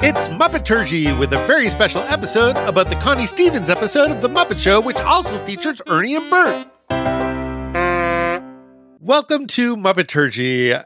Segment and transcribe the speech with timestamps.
[0.00, 4.60] It's Muppeturgy with a very special episode about the Connie Stevens episode of The Muppet
[4.60, 6.68] Show, which also features Ernie and Bert.
[9.00, 10.84] Welcome to Muppeturgy.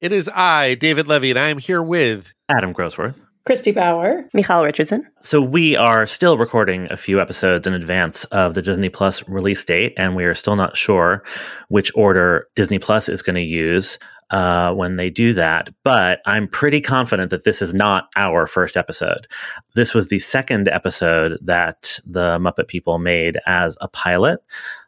[0.00, 3.20] It is I, David Levy, and I am here with Adam Grosswirth.
[3.44, 4.24] Christy Bauer.
[4.32, 5.06] Michal Richardson.
[5.20, 9.62] So we are still recording a few episodes in advance of the Disney Plus release
[9.62, 11.22] date, and we are still not sure
[11.68, 13.98] which order Disney Plus is going to use
[14.30, 15.70] uh, when they do that.
[15.82, 19.26] But I'm pretty confident that this is not our first episode.
[19.74, 24.40] This was the second episode that the Muppet People made as a pilot.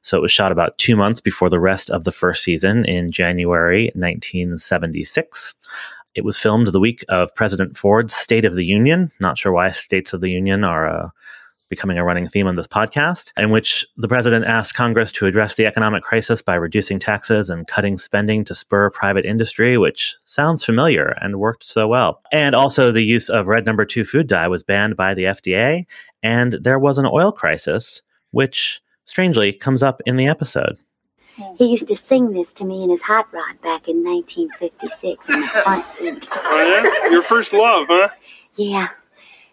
[0.03, 3.11] So it was shot about two months before the rest of the first season in
[3.11, 5.55] January 1976.
[6.15, 9.13] It was filmed the week of President Ford's State of the Union.
[9.21, 11.09] Not sure why States of the Union are uh,
[11.69, 15.55] becoming a running theme on this podcast, in which the president asked Congress to address
[15.55, 20.65] the economic crisis by reducing taxes and cutting spending to spur private industry, which sounds
[20.65, 22.21] familiar and worked so well.
[22.33, 25.87] And also, the use of red number two food dye was banned by the FDA,
[26.23, 30.77] and there was an oil crisis, which strangely comes up in the episode.
[31.59, 35.41] He used to sing this to me in his hot rod back in 1956 in
[35.41, 36.29] the front seat.
[36.33, 37.11] Oh, yeah?
[37.11, 38.09] Your first love, huh?
[38.55, 38.89] Yeah,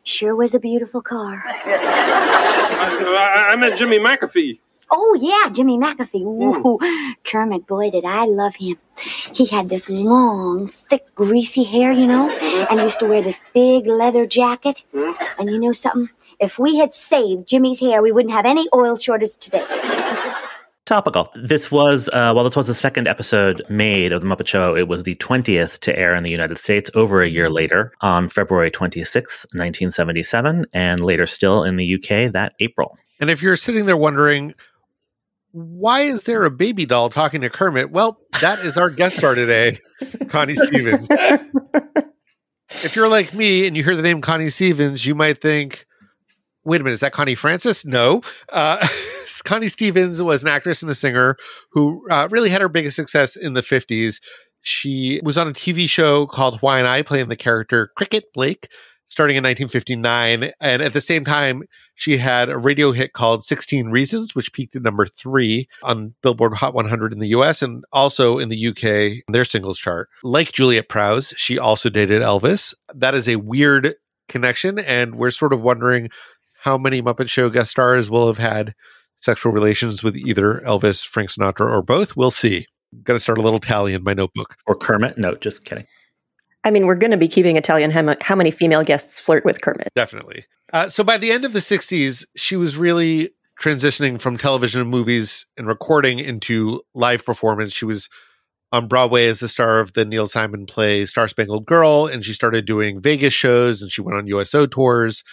[0.03, 1.43] sure was a beautiful car.
[1.45, 4.59] I, I met Jimmy McAfee.
[4.91, 6.21] Oh, yeah, Jimmy McAfee.
[6.21, 6.77] Ooh,
[7.23, 8.77] Kermit, boy, did I love him.
[9.33, 12.29] He had this long, thick, greasy hair, you know,
[12.69, 14.83] and used to wear this big leather jacket.
[14.93, 15.11] Hmm?
[15.39, 16.09] And you know something?
[16.39, 19.65] If we had saved Jimmy's hair, we wouldn't have any oil shortage today.
[20.85, 21.31] Topical.
[21.35, 24.75] This was, uh, well, this was the second episode made of The Muppet Show.
[24.75, 28.27] It was the 20th to air in the United States over a year later on
[28.27, 32.97] February 26th, 1977, and later still in the UK that April.
[33.21, 34.55] And if you're sitting there wondering,
[35.53, 37.89] why is there a baby doll talking to Kermit?
[37.89, 39.77] Well, that is our guest star today,
[40.27, 41.07] Connie Stevens.
[42.71, 45.85] if you're like me and you hear the name Connie Stevens, you might think,
[46.65, 47.85] wait a minute, is that Connie Francis?
[47.85, 48.21] No.
[48.51, 48.85] Uh,
[49.43, 51.35] Connie Stevens was an actress and a singer
[51.71, 54.21] who uh, really had her biggest success in the 50s.
[54.61, 58.69] She was on a TV show called Hawaiian Eye, playing the character Cricket Blake,
[59.09, 60.51] starting in 1959.
[60.61, 61.63] And at the same time,
[61.95, 66.53] she had a radio hit called 16 Reasons, which peaked at number three on Billboard
[66.55, 70.09] Hot 100 in the US and also in the UK, their singles chart.
[70.23, 72.73] Like Juliet Prowse, she also dated Elvis.
[72.93, 73.95] That is a weird
[74.29, 74.79] connection.
[74.79, 76.09] And we're sort of wondering
[76.61, 78.73] how many Muppet Show guest stars will have had
[79.23, 82.15] sexual relations with either Elvis, Frank Sinatra, or both.
[82.17, 82.67] We'll see.
[83.03, 84.55] Got to start a little tally in my notebook.
[84.67, 85.17] Or Kermit?
[85.17, 85.87] No, just kidding.
[86.63, 89.19] I mean, we're going to be keeping a tally on how, how many female guests
[89.19, 89.89] flirt with Kermit.
[89.95, 90.45] Definitely.
[90.71, 94.89] Uh, so by the end of the 60s, she was really transitioning from television and
[94.89, 97.71] movies and recording into live performance.
[97.71, 98.09] She was
[98.71, 102.33] on Broadway as the star of the Neil Simon play Star Spangled Girl, and she
[102.33, 105.23] started doing Vegas shows and she went on USO tours.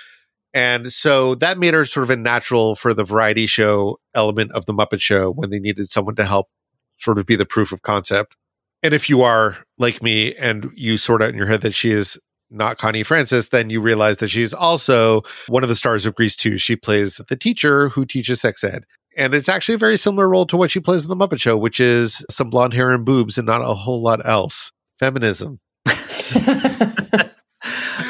[0.53, 4.67] And so that made her sort of a natural for the variety show element of
[4.67, 6.49] the Muppet Show when they needed someone to help
[6.99, 8.37] sort of be the proof of concept.
[8.83, 11.91] And if you are like me and you sort out in your head that she
[11.91, 12.19] is
[12.51, 16.35] not Connie Francis, then you realize that she's also one of the stars of Grease
[16.35, 16.59] 2.
[16.59, 18.85] She plays the teacher who teaches sex ed.
[19.17, 21.57] And it's actually a very similar role to what she plays in the Muppet Show,
[21.57, 24.73] which is some blonde hair and boobs and not a whole lot else.
[24.99, 25.61] Feminism.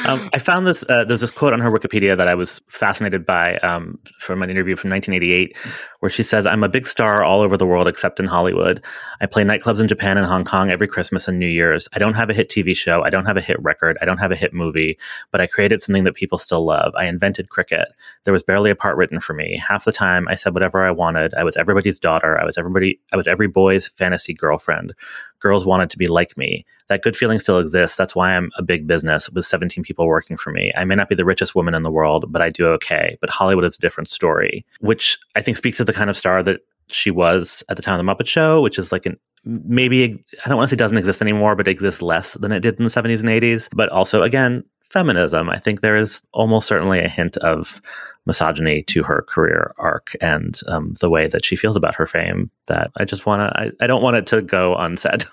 [0.05, 0.83] um, I found this.
[0.87, 4.49] Uh, there's this quote on her Wikipedia that I was fascinated by um, from an
[4.49, 5.55] interview from 1988,
[5.99, 8.83] where she says, "I'm a big star all over the world except in Hollywood.
[9.21, 11.87] I play nightclubs in Japan and Hong Kong every Christmas and New Year's.
[11.93, 13.03] I don't have a hit TV show.
[13.03, 13.97] I don't have a hit record.
[14.01, 14.97] I don't have a hit movie,
[15.31, 16.93] but I created something that people still love.
[16.95, 17.87] I invented cricket.
[18.23, 19.57] There was barely a part written for me.
[19.57, 21.33] Half the time, I said whatever I wanted.
[21.35, 22.39] I was everybody's daughter.
[22.39, 22.99] I was everybody.
[23.13, 24.93] I was every boy's fantasy girlfriend.
[25.39, 26.65] Girls wanted to be like me.
[26.87, 27.97] That good feeling still exists.
[27.97, 30.71] That's why I'm a big business with 17 people working for me.
[30.75, 33.17] I may not be the richest woman in the world, but I do okay.
[33.21, 36.43] But Hollywood is a different story, which I think speaks to the kind of star
[36.43, 40.23] that she was at the time of the Muppet Show, which is like an maybe
[40.45, 42.83] I don't want to say doesn't exist anymore, but exists less than it did in
[42.83, 43.69] the 70s and 80s.
[43.73, 45.49] But also, again, feminism.
[45.49, 47.81] I think there is almost certainly a hint of
[48.25, 52.51] misogyny to her career arc and um, the way that she feels about her fame
[52.67, 55.23] that I just want to, I, I don't want it to go unsaid.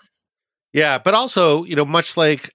[0.73, 2.55] Yeah, but also, you know, much like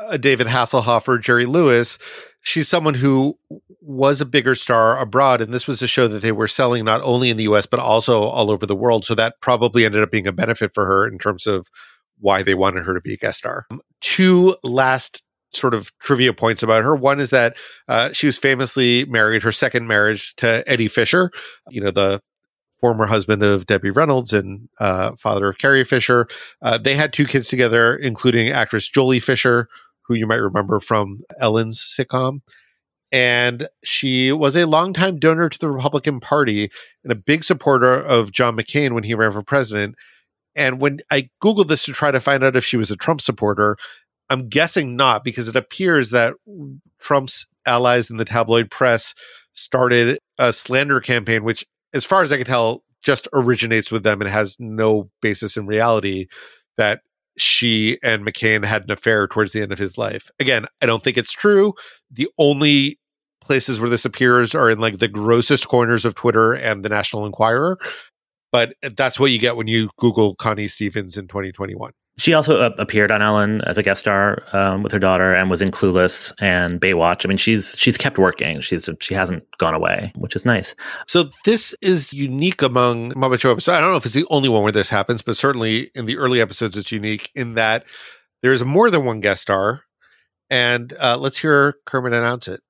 [0.00, 1.98] uh, David Hasselhoff or Jerry Lewis,
[2.42, 3.38] she's someone who
[3.80, 5.40] was a bigger star abroad.
[5.40, 7.80] And this was a show that they were selling not only in the US, but
[7.80, 9.04] also all over the world.
[9.04, 11.68] So that probably ended up being a benefit for her in terms of
[12.18, 13.66] why they wanted her to be a guest star.
[13.70, 16.94] Um, two last sort of trivia points about her.
[16.94, 17.56] One is that
[17.88, 21.30] uh, she was famously married, her second marriage to Eddie Fisher,
[21.68, 22.20] you know, the
[22.80, 26.26] former husband of Debbie Reynolds and uh, father of Carrie Fisher.
[26.60, 29.68] Uh, they had two kids together, including actress Joely Fisher,
[30.06, 32.40] who you might remember from Ellen's sitcom.
[33.12, 36.70] And she was a longtime donor to the Republican Party
[37.04, 39.94] and a big supporter of John McCain when he ran for president.
[40.56, 43.20] And when I Googled this to try to find out if she was a Trump
[43.20, 43.76] supporter,
[44.30, 46.34] I'm guessing not because it appears that
[47.00, 49.14] Trump's allies in the tabloid press
[49.52, 54.20] started a slander campaign, which, as far as I can tell, just originates with them
[54.20, 56.26] and has no basis in reality
[56.78, 57.02] that
[57.36, 60.30] she and McCain had an affair towards the end of his life.
[60.38, 61.74] Again, I don't think it's true.
[62.10, 62.98] The only
[63.40, 67.26] places where this appears are in like the grossest corners of Twitter and the National
[67.26, 67.78] Enquirer.
[68.52, 71.92] But that's what you get when you Google Connie Stevens in 2021.
[72.16, 75.50] She also uh, appeared on Ellen as a guest star um, with her daughter, and
[75.50, 77.26] was in Clueless and Baywatch.
[77.26, 78.60] I mean, she's she's kept working.
[78.60, 80.76] She's she hasn't gone away, which is nice.
[81.08, 83.76] So this is unique among Muppet Show episodes.
[83.76, 86.16] I don't know if it's the only one where this happens, but certainly in the
[86.16, 87.84] early episodes, it's unique in that
[88.42, 89.82] there's more than one guest star.
[90.50, 92.60] And uh, let's hear Kermit announce it.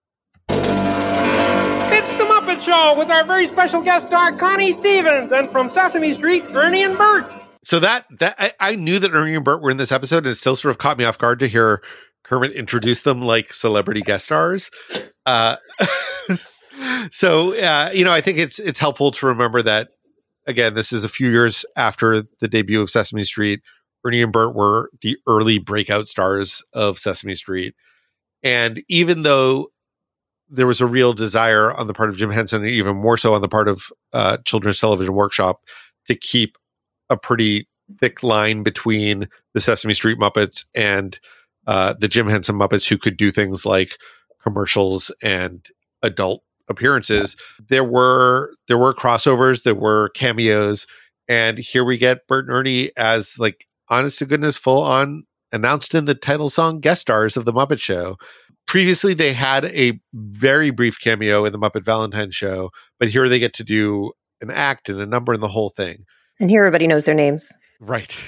[0.49, 6.15] It's the Muppet Show with our very special guest star, Connie Stevens, and from Sesame
[6.15, 7.44] Street, Ernie and Bert.
[7.65, 10.29] So that that I, I knew that Ernie and Bert were in this episode, and
[10.29, 11.83] it still sort of caught me off guard to hear
[12.23, 14.71] Kermit introduce them like celebrity guest stars.
[15.25, 15.57] Uh,
[17.11, 19.89] so uh, you know, I think it's it's helpful to remember that
[20.47, 23.61] again, this is a few years after the debut of Sesame Street.
[24.07, 27.75] Ernie and Bert were the early breakout stars of Sesame Street,
[28.43, 29.69] and even though
[30.51, 33.35] there was a real desire on the part of Jim Henson, and even more so
[33.35, 35.63] on the part of uh, Children's Television Workshop,
[36.07, 36.59] to keep
[37.15, 37.69] a pretty
[38.01, 41.19] thick line between the Sesame Street Muppets and
[41.67, 43.97] uh, the Jim Henson Muppets, who could do things like
[44.43, 45.67] commercials and
[46.03, 47.37] adult appearances.
[47.69, 50.87] There were there were crossovers, there were cameos,
[51.29, 55.95] and here we get Bert and Ernie as like honest to goodness, full on announced
[55.95, 58.17] in the title song guest stars of the Muppet Show.
[58.67, 63.39] Previously, they had a very brief cameo in the Muppet Valentine Show, but here they
[63.39, 66.05] get to do an act and a number and the whole thing.
[66.41, 67.53] And here everybody knows their names.
[67.81, 68.19] Right.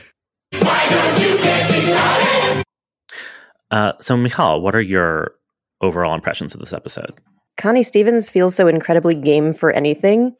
[3.71, 5.33] Uh, so, Michal, what are your
[5.81, 7.13] overall impressions of this episode?
[7.57, 10.35] Connie Stevens feels so incredibly game for anything,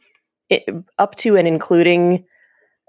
[0.51, 0.65] it,
[0.99, 2.25] up to and including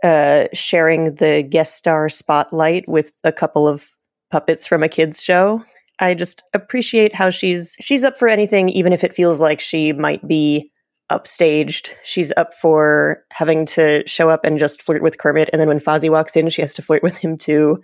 [0.03, 3.89] uh, sharing the guest star spotlight with a couple of
[4.29, 5.63] puppets from a kids show.
[5.99, 9.93] I just appreciate how she's she's up for anything, even if it feels like she
[9.93, 10.71] might be
[11.11, 11.89] upstaged.
[12.03, 15.79] She's up for having to show up and just flirt with Kermit, and then when
[15.79, 17.81] Fozzie walks in, she has to flirt with him too.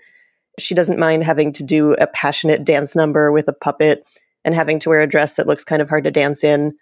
[0.60, 4.06] She doesn't mind having to do a passionate dance number with a puppet
[4.46, 6.76] and having to wear a dress that looks kind of hard to dance in,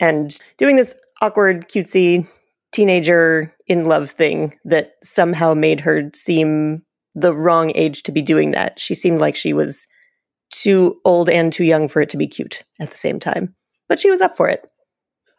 [0.00, 2.28] and doing this awkward, cutesy
[2.72, 6.82] teenager in love thing that somehow made her seem
[7.14, 8.78] the wrong age to be doing that.
[8.78, 9.86] She seemed like she was
[10.50, 13.54] too old and too young for it to be cute at the same time.
[13.88, 14.64] But she was up for it.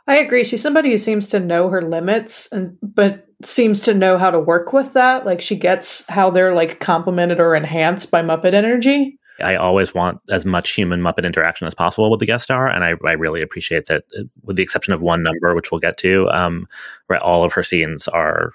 [0.09, 0.43] I agree.
[0.43, 4.39] She's somebody who seems to know her limits and but seems to know how to
[4.39, 5.23] work with that.
[5.23, 9.19] Like she gets how they're like complemented or enhanced by Muppet energy.
[9.39, 12.83] I always want as much human Muppet interaction as possible with the guest star, and
[12.83, 14.03] I, I really appreciate that.
[14.17, 16.67] uh, With the exception of one number, which we'll get to, um,
[17.07, 18.51] right, all of her scenes are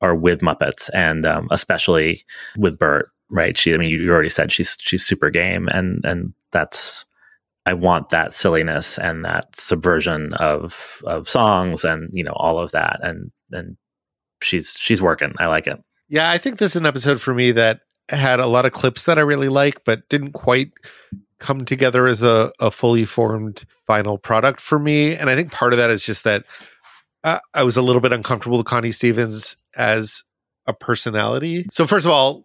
[0.00, 2.24] are with Muppets, and um, especially
[2.56, 3.10] with Bert.
[3.30, 3.74] Right, she.
[3.74, 7.04] I mean, you, you already said she's she's super game, and and that's
[7.66, 12.70] I want that silliness and that subversion of of songs, and you know all of
[12.72, 13.76] that, and and
[14.40, 15.34] she's she's working.
[15.38, 15.78] I like it.
[16.08, 19.04] Yeah, I think this is an episode for me that had a lot of clips
[19.04, 20.70] that I really like, but didn't quite
[21.38, 25.14] come together as a, a fully formed final product for me.
[25.14, 26.44] And I think part of that is just that
[27.24, 30.22] uh, I was a little bit uncomfortable with Connie Stevens as
[30.66, 31.66] a personality.
[31.72, 32.44] So, first of all,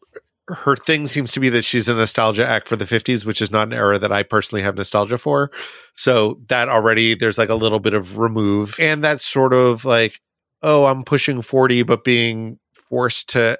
[0.53, 3.51] her thing seems to be that she's a nostalgia act for the 50s, which is
[3.51, 5.51] not an era that I personally have nostalgia for.
[5.93, 8.75] So, that already there's like a little bit of remove.
[8.79, 10.19] And that's sort of like,
[10.61, 13.57] oh, I'm pushing 40, but being forced to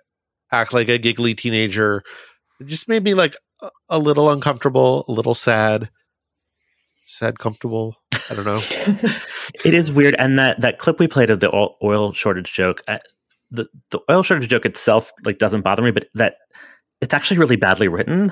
[0.52, 2.04] act like a giggly teenager.
[2.60, 5.90] It just made me like a, a little uncomfortable, a little sad.
[7.06, 7.98] Sad, comfortable.
[8.30, 8.62] I don't know.
[9.66, 12.82] it is weird, and that that clip we played of the oil, oil shortage joke,
[12.88, 13.00] uh,
[13.50, 16.36] the the oil shortage joke itself like doesn't bother me, but that
[17.02, 18.32] it's actually really badly written.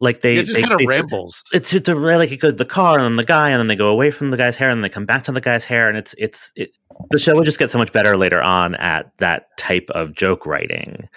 [0.00, 1.42] Like they, it just they, kind of they- rambles.
[1.52, 3.66] It's it's a really like it goes the car and then the guy and then
[3.66, 5.64] they go away from the guy's hair and then they come back to the guy's
[5.64, 6.70] hair and it's it's it,
[7.10, 10.46] the show would just get so much better later on at that type of joke
[10.46, 11.08] writing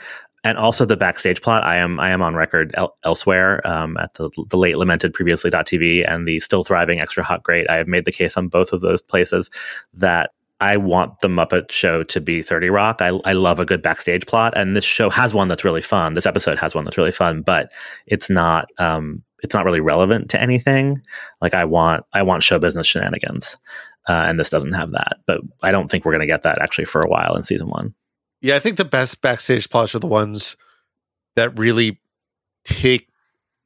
[0.44, 4.14] and also the backstage plot i am i am on record el- elsewhere um, at
[4.16, 8.06] the, the late lamented previously.tv and the still thriving extra hot great i have made
[8.06, 9.50] the case on both of those places
[9.94, 10.32] that
[10.62, 13.02] I want the Muppet Show to be 30 Rock.
[13.02, 16.14] I, I love a good backstage plot, and this show has one that's really fun.
[16.14, 17.72] This episode has one that's really fun, but
[18.06, 21.02] it's not um, it's not really relevant to anything.
[21.42, 23.58] Like I want I want show business shenanigans,
[24.08, 25.18] uh, and this doesn't have that.
[25.26, 27.70] But I don't think we're going to get that actually for a while in season
[27.70, 27.96] one.
[28.40, 30.56] Yeah, I think the best backstage plots are the ones
[31.36, 32.00] that really
[32.66, 33.08] take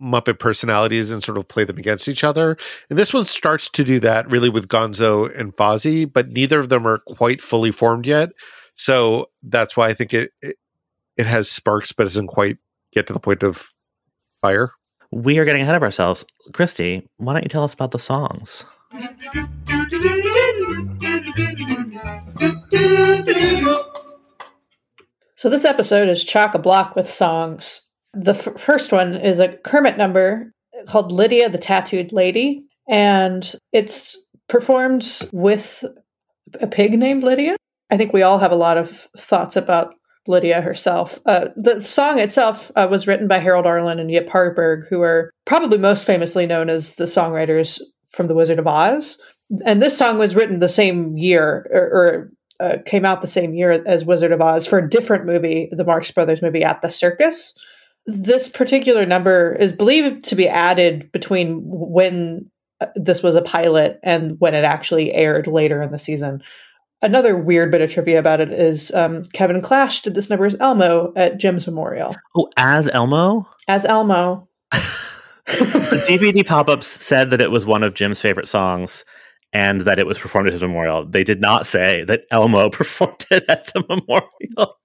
[0.02, 2.58] Muppet personalities and sort of play them against each other.
[2.90, 6.70] And this one starts to do that really with Gonzo and Fozzie, but neither of
[6.70, 8.30] them are quite fully formed yet.
[8.76, 10.58] So that's why I think it it,
[11.18, 12.58] it has sparks, but doesn't quite
[12.94, 13.70] get to the point of
[14.42, 14.72] fire.
[15.12, 16.26] We are getting ahead of ourselves.
[16.52, 18.66] Christy, why don't you tell us about the songs?
[25.36, 27.85] So this episode is chock a block with songs.
[28.16, 30.52] The f- first one is a Kermit number
[30.88, 34.18] called Lydia the Tattooed Lady, and it's
[34.48, 35.84] performed with
[36.62, 37.58] a pig named Lydia.
[37.92, 39.94] I think we all have a lot of thoughts about
[40.28, 41.20] Lydia herself.
[41.26, 45.32] Uh, the song itself uh, was written by Harold Arlen and Yip Harburg, who are
[45.46, 47.80] probably most famously known as the songwriters
[48.10, 49.22] from The Wizard of Oz.
[49.66, 53.54] And this song was written the same year, or, or uh, came out the same
[53.54, 56.90] year as Wizard of Oz for a different movie, the Marx Brothers movie At the
[56.90, 57.54] Circus.
[58.06, 62.50] This particular number is believed to be added between when
[62.82, 66.44] uh, this was a pilot and when it actually aired later in the season.
[67.02, 70.56] Another weird bit of trivia about it is um, Kevin Clash did this number as
[70.60, 72.16] Elmo at Jim's Memorial.
[72.36, 73.48] Oh, as Elmo?
[73.68, 74.48] As Elmo.
[74.72, 79.06] the DVD pop ups said that it was one of Jim's favorite songs
[79.56, 81.06] and that it was performed at his memorial.
[81.06, 84.78] They did not say that Elmo performed it at the memorial.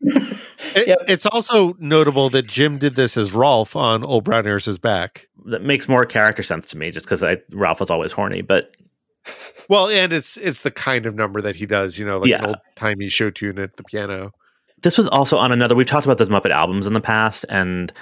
[0.77, 0.99] It- Yep.
[1.09, 5.27] It's also notable that Jim did this as Rolf on Old Brown Nurse's back.
[5.47, 8.43] that makes more character sense to me just because Rolf was always horny.
[8.43, 8.77] But
[9.69, 12.45] Well, and it's it's the kind of number that he does, you know, like an
[12.47, 14.33] old timey show tune at the piano.
[14.83, 17.93] this was also on another, we've talked about those Muppet albums in the past, and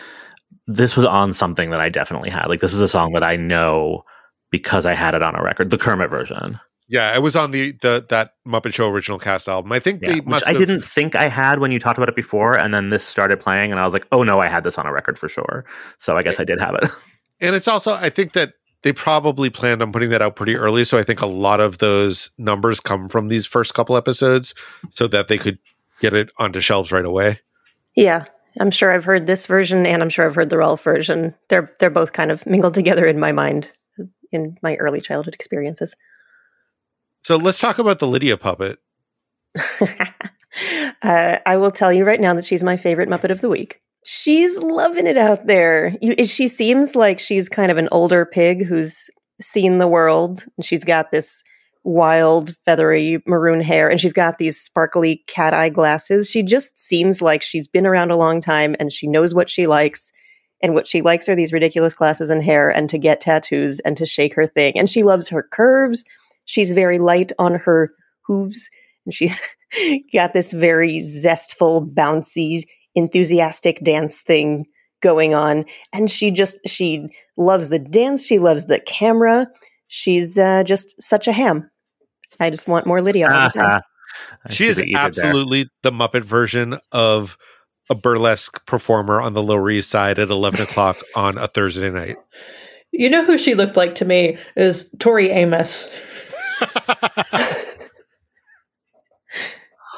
[0.66, 2.46] this was on something that I definitely had.
[2.46, 4.04] Like, this is a song that I know
[4.50, 6.58] because I had it on a record, the Kermit version.
[6.90, 9.70] Yeah, it was on the the that Muppet Show original cast album.
[9.72, 11.98] I think Yeah, they which must I have didn't think I had when you talked
[11.98, 14.48] about it before, and then this started playing, and I was like, "Oh no, I
[14.48, 15.66] had this on a record for sure."
[15.98, 16.88] So I guess I did have it.
[17.40, 20.82] And it's also, I think that they probably planned on putting that out pretty early.
[20.82, 24.56] So I think a lot of those numbers come from these first couple episodes
[24.90, 25.60] so that they could
[26.00, 27.38] get it onto shelves right away.
[27.94, 28.24] Yeah,
[28.58, 31.32] I'm sure I've heard this version, and I'm sure I've heard the Rolf version.
[31.46, 33.70] They're they're both kind of mingled together in my mind
[34.32, 35.94] in my early childhood experiences.
[37.22, 38.78] So let's talk about the Lydia puppet.
[41.02, 43.80] uh, I will tell you right now that she's my favorite Muppet of the week.
[44.04, 45.96] She's loving it out there.
[46.00, 50.44] You, she seems like she's kind of an older pig who's seen the world.
[50.56, 51.42] And she's got this
[51.84, 56.30] wild, feathery maroon hair, and she's got these sparkly cat eye glasses.
[56.30, 59.66] She just seems like she's been around a long time and she knows what she
[59.66, 60.12] likes.
[60.60, 63.96] And what she likes are these ridiculous glasses and hair, and to get tattoos and
[63.96, 64.76] to shake her thing.
[64.76, 66.04] And she loves her curves.
[66.44, 67.92] She's very light on her
[68.26, 68.68] hooves.
[69.04, 69.40] And she's
[70.12, 74.66] got this very zestful, bouncy, enthusiastic dance thing
[75.00, 75.64] going on.
[75.92, 78.24] And she just, she loves the dance.
[78.24, 79.46] She loves the camera.
[79.86, 81.70] She's uh, just such a ham.
[82.40, 83.80] I just want more Lydia all the time.
[84.44, 85.00] I She is what there.
[85.00, 87.36] absolutely the Muppet version of
[87.90, 92.16] a burlesque performer on the Lower East Side at 11 o'clock on a Thursday night.
[92.92, 95.90] You know who she looked like to me is Tori Amos.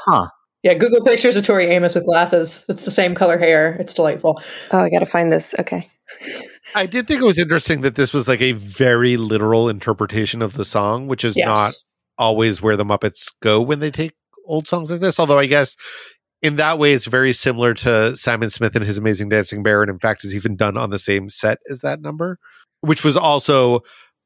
[0.07, 0.29] Huh.
[0.63, 2.65] Yeah, Google pictures of Tori Amos with glasses.
[2.69, 3.77] It's the same color hair.
[3.81, 4.41] It's delightful.
[4.73, 5.55] Oh, I got to find this.
[5.59, 5.89] Okay.
[6.75, 10.55] I did think it was interesting that this was like a very literal interpretation of
[10.55, 11.47] the song, which is Yes.
[11.47, 11.75] not
[12.19, 14.13] always where the Muppets go when they take
[14.47, 15.19] old songs like this.
[15.19, 15.77] Although I guess
[16.43, 19.91] in that way, it's very similar to Simon Smith and his Amazing Dancing Bear, and
[19.91, 22.39] in fact, is even done on the same set as that number,
[22.81, 23.81] which was also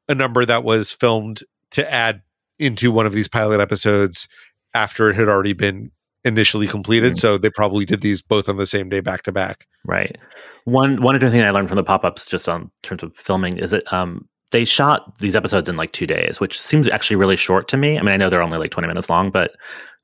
[0.07, 1.41] a number that was filmed
[1.71, 2.21] to add
[2.57, 4.27] into one of these pilot episodes
[4.73, 5.91] after it had already been
[6.23, 7.13] initially completed.
[7.13, 7.19] Mhm.
[7.19, 9.67] So they probably did these both on the same day, back to back.
[9.85, 10.17] Right.
[10.63, 13.57] One one interesting thing I learned from the pop ups, just on terms of filming,
[13.57, 17.35] is that um, they shot these episodes in like two days, which seems actually really
[17.35, 17.99] short to me.
[17.99, 19.55] I mean, I know they're only like twenty minutes long, but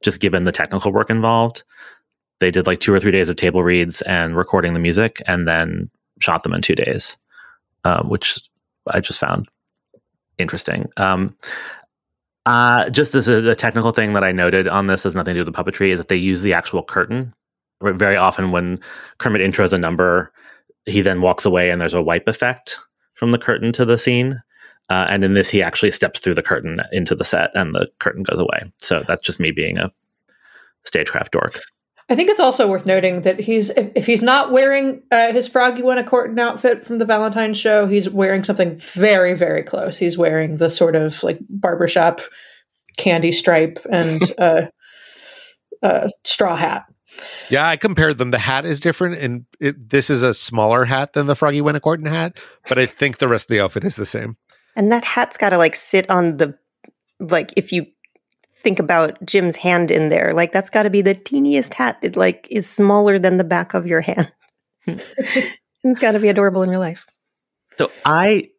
[0.04, 1.64] just given the technical work involved,
[2.42, 5.48] they did like two or three days of table reads and recording the music, and
[5.48, 7.16] then shot them in two days,
[7.86, 8.38] um, which
[8.88, 9.48] I just found
[10.38, 10.90] interesting.
[10.98, 11.36] Um,
[12.46, 15.44] uh, just as a, a technical thing that I noted on this has nothing to
[15.44, 17.34] do with the puppetry is that they use the actual curtain.
[17.82, 18.80] Very often, when
[19.20, 20.32] Kermit intros a number,
[20.86, 22.78] he then walks away and there's a wipe effect
[23.14, 24.42] from the curtain to the scene.
[24.90, 27.90] Uh, and in this, he actually steps through the curtain into the set, and the
[28.00, 28.60] curtain goes away.
[28.80, 29.92] So that's just me being a
[30.84, 31.62] stagecraft dork.
[32.12, 35.48] I think it's also worth noting that he's if, if he's not wearing uh, his
[35.48, 39.98] Froggy Went a-Courtin' outfit from the Valentine's show, he's wearing something very very close.
[39.98, 42.20] He's wearing the sort of like barbershop
[42.98, 44.64] candy stripe and uh,
[45.82, 46.84] uh, straw hat.
[47.50, 48.32] Yeah, I compared them.
[48.32, 51.78] The hat is different, and it, this is a smaller hat than the Froggy Went
[51.78, 52.38] a-Courtin' hat,
[52.68, 54.36] but I think the rest of the outfit is the same.
[54.76, 56.58] And that hat's got to like sit on the
[57.22, 57.86] like if you
[58.62, 61.98] think about Jim's hand in there, like that's got to be the teeniest hat.
[62.02, 64.32] It like is smaller than the back of your hand.
[64.86, 67.06] it's got to be adorable in real life.
[67.78, 68.50] So I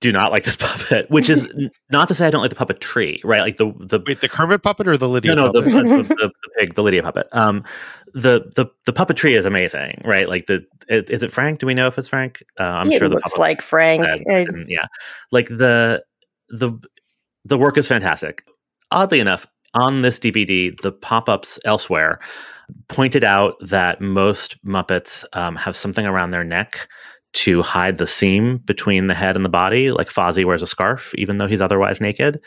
[0.00, 1.52] do not like this puppet, which is
[1.90, 3.40] not to say I don't like the puppetry, right?
[3.40, 5.34] Like the the Wait, the Kermit puppet or the Lydia?
[5.34, 6.08] no, no, the, puppet?
[6.08, 7.28] the, the, the pig, the Lydia puppet.
[7.32, 7.64] Um,
[8.14, 10.28] the the the puppetry is amazing, right?
[10.28, 11.58] Like the is, is it Frank?
[11.58, 12.42] Do we know if it's Frank?
[12.58, 14.04] Uh, I'm it sure the looks like Frank.
[14.04, 14.86] uh, and, yeah,
[15.32, 16.04] like the
[16.48, 16.78] the
[17.44, 18.44] the work is fantastic.
[18.90, 22.18] Oddly enough, on this DVD, the pop ups elsewhere
[22.88, 26.88] pointed out that most Muppets um, have something around their neck
[27.34, 31.14] to hide the seam between the head and the body, like Fozzie wears a scarf,
[31.16, 32.40] even though he's otherwise naked.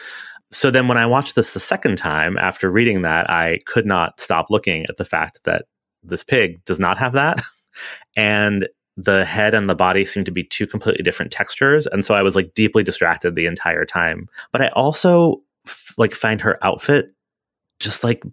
[0.51, 4.19] So then, when I watched this the second time after reading that, I could not
[4.19, 5.65] stop looking at the fact that
[6.03, 7.41] this pig does not have that.
[8.17, 8.67] and
[8.97, 11.87] the head and the body seem to be two completely different textures.
[11.87, 14.27] And so I was like deeply distracted the entire time.
[14.51, 15.41] But I also
[15.97, 17.13] like find her outfit
[17.79, 18.23] just like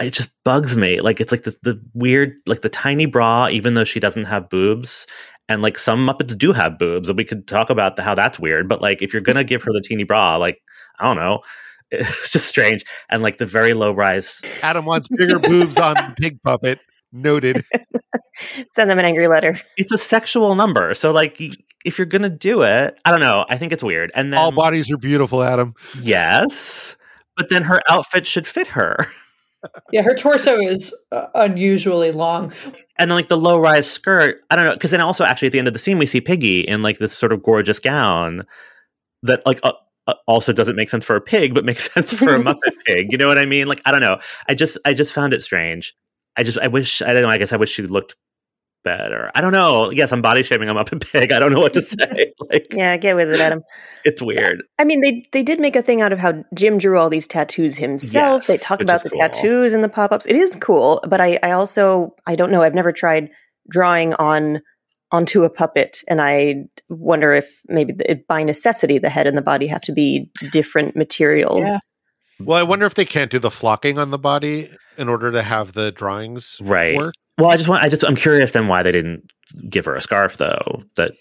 [0.00, 1.00] it just bugs me.
[1.00, 4.48] Like it's like the, the weird, like the tiny bra, even though she doesn't have
[4.48, 5.06] boobs.
[5.48, 8.38] And like some Muppets do have boobs, and we could talk about the, how that's
[8.38, 8.68] weird.
[8.68, 10.58] But like if you're gonna give her the teeny bra, like
[10.98, 11.40] I don't know,
[11.90, 12.84] it's just strange.
[13.10, 16.80] And like the very low rise, Adam wants bigger boobs on pig puppet.
[17.12, 17.64] Noted.
[18.72, 19.58] send them an angry letter.
[19.76, 20.94] it's a sexual number.
[20.94, 21.50] So like y-
[21.84, 23.44] if you're gonna do it, I don't know.
[23.48, 24.10] I think it's weird.
[24.14, 25.74] And then All bodies are beautiful, Adam.
[26.00, 26.96] yes,
[27.36, 29.06] but then her outfit should fit her.
[29.92, 32.52] Yeah, her torso is uh, unusually long.
[32.98, 35.52] and then like the low rise skirt i don't know because then also actually at
[35.52, 38.46] the end of the scene we see piggy in like this sort of gorgeous gown
[39.22, 39.72] that like uh,
[40.06, 43.12] uh, also doesn't make sense for a pig but makes sense for a muppet pig
[43.12, 45.42] you know what i mean like i don't know i just i just found it
[45.42, 45.94] strange
[46.38, 48.16] i just i wish i don't know i guess i wish she looked
[48.82, 51.52] better i don't know yes i'm body shaming I'm up a muppet pig i don't
[51.52, 53.62] know what to say like Yeah, get with it, Adam.
[54.04, 56.98] it's weird I mean, they they did make a thing out of how Jim drew
[56.98, 58.46] all these tattoos himself.
[58.46, 59.20] they talk about the cool.
[59.20, 60.24] tattoos and the pop ups.
[60.26, 62.62] It is cool, but I I also I don't know.
[62.62, 63.28] I've never tried
[63.68, 64.60] drawing on
[65.12, 69.42] onto a puppet, and I wonder if maybe the, by necessity the head and the
[69.42, 71.66] body have to be different materials.
[71.66, 71.78] Yeah.
[72.40, 75.42] Well, I wonder if they can't do the flocking on the body in order to
[75.42, 76.96] have the drawings Right.
[76.96, 77.14] work.
[77.40, 79.22] Well i just want i just i'm curious then why they didn't
[79.68, 81.12] give her a scarf though that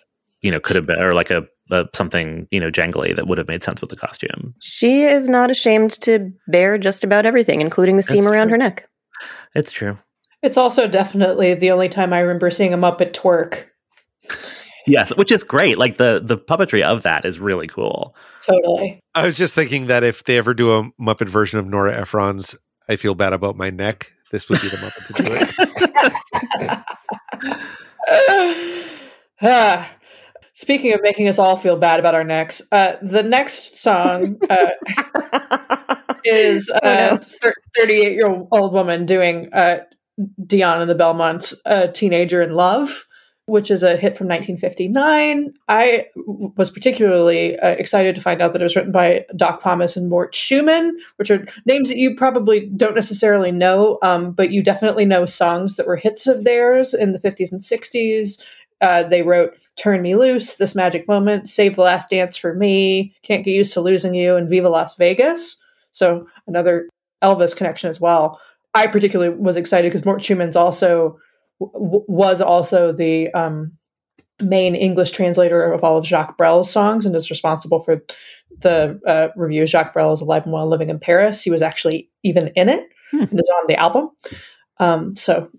[0.42, 3.38] you know could have been or like a, a something you know jangly that would
[3.38, 7.62] have made sense with the costume She is not ashamed to bear just about everything,
[7.62, 8.52] including the seam That's around true.
[8.54, 8.88] her neck.
[9.56, 9.98] it's true
[10.44, 13.66] It's also definitely the only time I remember seeing a Muppet twerk.
[14.88, 15.78] Yes, which is great.
[15.78, 18.16] Like the the puppetry of that is really cool.
[18.46, 19.00] Totally.
[19.14, 22.56] I was just thinking that if they ever do a Muppet version of Nora Ephron's
[22.88, 25.30] I Feel Bad About My Neck, this would be the Muppet to do
[29.42, 29.86] it.
[30.54, 34.72] Speaking of making us all feel bad about our necks, uh, the next song uh,
[36.26, 37.20] is Oh, no.
[37.44, 39.80] a 38 year old woman doing uh,
[40.46, 43.06] Dion and the Belmonts, uh, Teenager in Love,
[43.50, 45.54] which is a hit from 1959.
[45.68, 46.08] I
[46.56, 50.10] was particularly uh, excited to find out that it was written by Doc Pomus and
[50.10, 55.06] Mort Shuman, which are names that you probably don't necessarily know, um, but you definitely
[55.06, 58.46] know songs that were hits of theirs in the 50s and 60s.
[58.82, 63.14] Uh, they wrote Turn Me Loose, This Magic Moment, Save the Last Dance for Me,
[63.24, 65.58] Can't Get Used to Losing You, and Viva Las Vegas.
[65.92, 66.88] So another
[67.22, 68.40] Elvis connection as well.
[68.74, 71.20] I particularly was excited because Mort Shuman's also
[71.60, 73.72] w- was also the um,
[74.42, 78.02] main English translator of all of Jacques Brel's songs and is responsible for
[78.62, 81.42] the uh, revue Jacques Brel is Alive and Well Living in Paris.
[81.42, 83.22] He was actually even in it Hmm.
[83.24, 84.10] and is on the album.
[84.80, 85.50] Um, so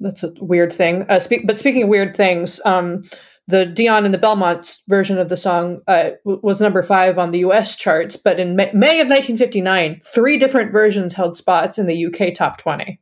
[0.00, 1.04] that's a weird thing.
[1.08, 3.02] Uh, speak, but speaking of weird things, um,
[3.46, 7.30] the Dion and the Belmonts version of the song uh, w- was number five on
[7.30, 11.86] the US charts, but in May, May of 1959, three different versions held spots in
[11.86, 13.00] the UK top 20.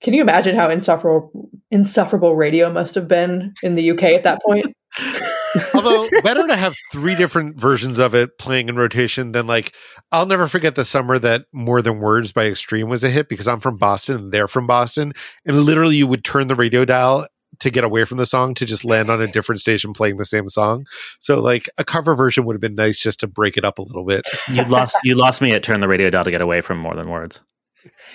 [0.00, 4.40] Can you imagine how insufferable insufferable radio must have been in the UK at that
[4.42, 4.74] point?
[5.74, 9.74] Although better to have three different versions of it playing in rotation than like
[10.12, 13.48] I'll never forget the summer that More Than Words by Extreme was a hit because
[13.48, 15.12] I'm from Boston and they're from Boston.
[15.46, 17.26] And literally you would turn the radio dial
[17.60, 20.24] to get away from the song to just land on a different station playing the
[20.24, 20.86] same song.
[21.18, 23.82] So like a cover version would have been nice just to break it up a
[23.82, 24.26] little bit.
[24.48, 26.94] You lost you lost me at turn the radio dial to get away from more
[26.94, 27.40] than words.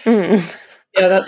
[0.05, 0.55] Mm.
[0.97, 1.23] Yeah, that,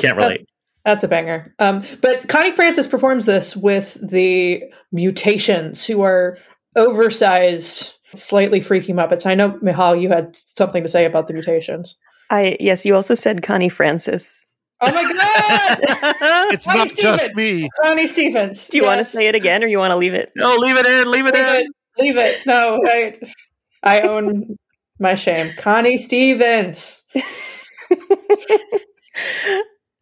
[0.00, 0.48] Can't relate.
[0.84, 1.54] that's a banger.
[1.58, 6.38] Um, but Connie Francis performs this with the mutations, who are
[6.76, 9.26] oversized, slightly freaky Muppets.
[9.26, 11.96] I know, Michal, you had something to say about the mutations.
[12.30, 14.44] I yes, you also said Connie Francis.
[14.80, 15.78] Oh my god!
[16.52, 17.36] It's Connie not just Stevens.
[17.36, 17.68] me.
[17.82, 18.68] Connie Stevens.
[18.68, 20.30] Do you want to say it again, or you want to leave it?
[20.36, 21.54] no, leave it in, leave it Leave in.
[21.56, 21.66] it.
[21.98, 22.46] Leave it.
[22.46, 23.18] No, I,
[23.82, 24.56] I own
[24.98, 25.52] my shame.
[25.58, 27.02] Connie Stevens.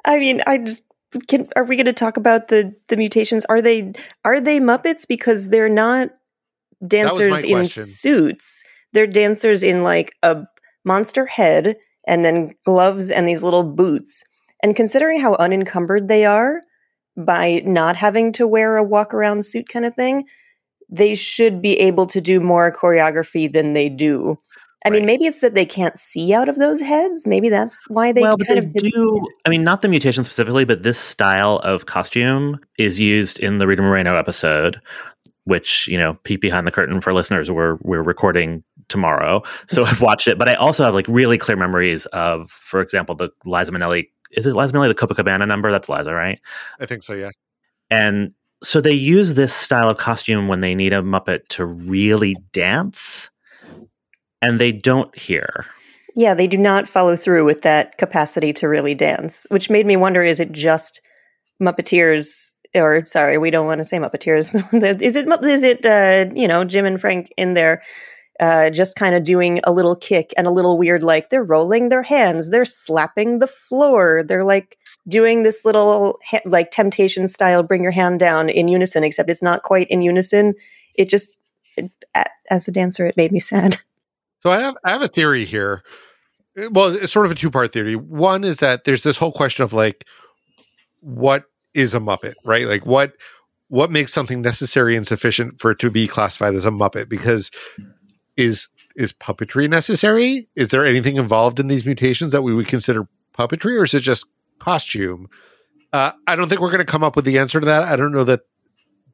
[0.09, 0.85] I mean, I just
[1.29, 1.49] can.
[1.55, 3.45] Are we going to talk about the the mutations?
[3.45, 3.93] Are they
[4.25, 6.09] are they Muppets because they're not
[6.87, 7.85] dancers in question.
[7.85, 8.65] suits?
[8.95, 10.45] They're dancers in like a
[10.85, 14.25] monster head and then gloves and these little boots.
[14.63, 16.63] And considering how unencumbered they are
[17.17, 20.25] by not having to wear a walk around suit kind of thing,
[20.89, 24.39] they should be able to do more choreography than they do.
[24.89, 27.27] I mean, maybe it's that they can't see out of those heads.
[27.27, 29.27] Maybe that's why they well, but they of do.
[29.45, 33.67] I mean, not the mutation specifically, but this style of costume is used in the
[33.67, 34.81] Rita Moreno episode,
[35.45, 37.51] which you know, peek behind the curtain for listeners.
[37.51, 40.39] We're we're recording tomorrow, so I've watched it.
[40.39, 44.09] But I also have like really clear memories of, for example, the Liza Minnelli.
[44.33, 45.71] Is it Liza Minnelli the Copacabana number?
[45.71, 46.41] That's Liza, right?
[46.81, 47.31] I think so, yeah.
[47.91, 52.37] And so they use this style of costume when they need a Muppet to really
[52.53, 53.31] dance,
[54.43, 55.67] and they don't hear.
[56.15, 59.97] Yeah, they do not follow through with that capacity to really dance, which made me
[59.97, 61.01] wonder is it just
[61.63, 64.55] Muppeteers or sorry, we don't want to say Muppeteers.
[65.03, 67.83] is it is it uh, you know, Jim and Frank in there
[68.41, 71.89] uh, just kind of doing a little kick and a little weird like they're rolling
[71.89, 77.63] their hands, they're slapping the floor, they're like doing this little ha- like temptation style
[77.63, 80.55] bring your hand down in unison except it's not quite in unison.
[80.95, 81.31] It just
[81.77, 81.91] it,
[82.51, 83.79] as a dancer it made me sad.
[84.41, 85.83] So I have I have a theory here.
[86.71, 87.95] Well, it's sort of a two part theory.
[87.95, 90.05] One is that there's this whole question of like,
[91.01, 92.67] what is a Muppet, right?
[92.67, 93.13] Like what
[93.69, 97.09] what makes something necessary and sufficient for it to be classified as a Muppet?
[97.09, 97.51] Because
[98.37, 100.49] is is puppetry necessary?
[100.57, 104.01] Is there anything involved in these mutations that we would consider puppetry, or is it
[104.01, 104.27] just
[104.59, 105.29] costume?
[105.93, 107.85] Uh, I don't think we're going to come up with the answer to that.
[107.85, 108.41] I don't know that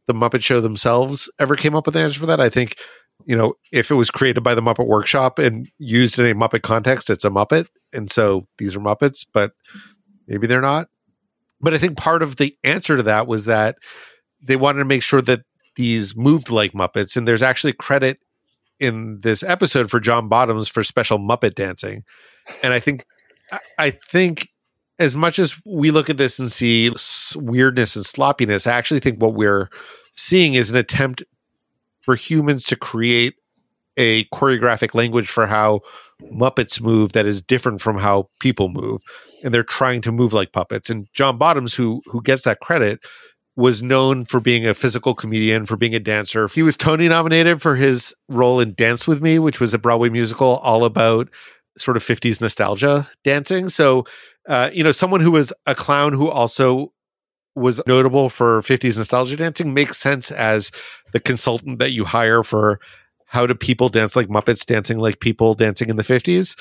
[0.07, 2.41] the Muppet Show themselves ever came up with the answer for that.
[2.41, 2.79] I think
[3.27, 6.63] you know, if it was created by the Muppet Workshop and used in a Muppet
[6.63, 7.67] context, it's a Muppet.
[7.93, 9.53] And so these are Muppets, but
[10.27, 10.89] maybe they're not.
[11.61, 13.77] But I think part of the answer to that was that
[14.43, 15.43] they wanted to make sure that
[15.77, 17.17] these moved like Muppets.
[17.17, 18.19] And there's actually credit
[18.81, 22.05] in this episode for John Bottoms for special Muppet dancing.
[22.63, 23.05] And I think,
[23.79, 24.49] I- think
[24.99, 26.91] as much as we look at this and see
[27.37, 29.71] weirdness and sloppiness, I actually think what we're
[30.15, 31.23] seeing is an attempt
[32.05, 33.35] for humans to create
[33.97, 35.81] a choreographic language for how
[36.23, 39.03] Muppets move that is different from how people move.
[39.45, 40.91] And they're trying to move like puppets.
[40.91, 43.05] And John Bottoms, who who gets that credit,
[43.57, 46.49] was known for being a physical comedian, for being a dancer.
[46.49, 50.09] He was Tony nominated for his role in Dance with Me, which was a Broadway
[50.09, 51.29] musical all about
[51.79, 53.69] sort of 50s nostalgia dancing.
[53.69, 54.05] So,
[54.49, 56.93] uh, you know, someone who was a clown who also
[57.55, 60.71] was notable for 50s nostalgia dancing makes sense as
[61.13, 62.81] the consultant that you hire for
[63.27, 66.59] how do people dance like Muppets dancing like people dancing in the 50s.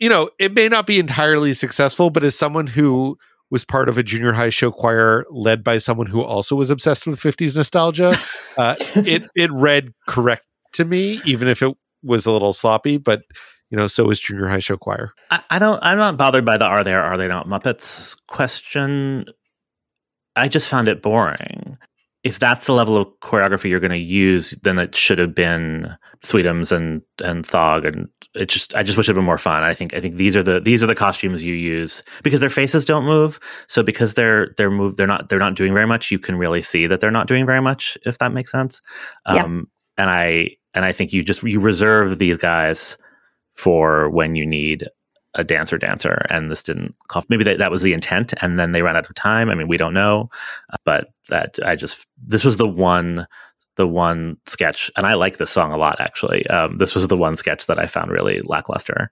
[0.00, 3.16] You know, it may not be entirely successful, but as someone who
[3.50, 7.06] was part of a junior high show choir led by someone who also was obsessed
[7.06, 8.16] with 50s nostalgia,
[8.58, 13.22] uh, it it read correct to me, even if it was a little sloppy, but
[13.70, 15.12] you know, so is junior high show choir.
[15.30, 15.78] I, I don't.
[15.82, 19.26] I'm not bothered by the "Are they or are they not Muppets?" question.
[20.36, 21.78] I just found it boring.
[22.24, 25.96] If that's the level of choreography you're going to use, then it should have been
[26.24, 28.74] Sweetums and and Thog, and it just.
[28.74, 29.62] I just wish it had been more fun.
[29.62, 29.94] I think.
[29.94, 33.04] I think these are the these are the costumes you use because their faces don't
[33.04, 33.38] move.
[33.68, 36.10] So because they're they're move they're not they're not doing very much.
[36.10, 37.96] You can really see that they're not doing very much.
[38.04, 38.82] If that makes sense.
[39.32, 39.44] Yeah.
[39.44, 42.98] Um, and I and I think you just you reserve these guys
[43.54, 44.88] for when you need
[45.36, 48.72] a dancer dancer and this didn't cough maybe that, that was the intent and then
[48.72, 49.48] they ran out of time.
[49.48, 50.28] I mean we don't know
[50.72, 53.26] Uh, but that i just this was the one
[53.76, 56.46] the one sketch and i like this song a lot actually.
[56.48, 59.10] Um, this was the one sketch that i found really lackluster.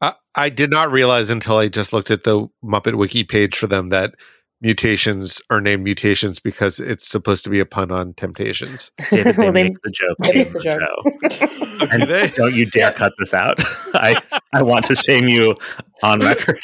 [0.00, 3.66] I, I did not realize until I just looked at the Muppet Wiki page for
[3.66, 4.14] them that
[4.62, 8.90] mutations are named mutations because it's supposed to be a pun on temptations.
[9.10, 10.80] david they Well, they- make the joke They make the the joke.
[10.80, 11.96] show.
[11.98, 12.28] Do they?
[12.28, 13.58] don't you dare cut this out
[13.94, 14.20] i
[14.52, 15.54] i want to shame you
[16.02, 16.60] on record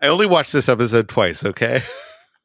[0.00, 1.82] I only watched this episode twice, okay?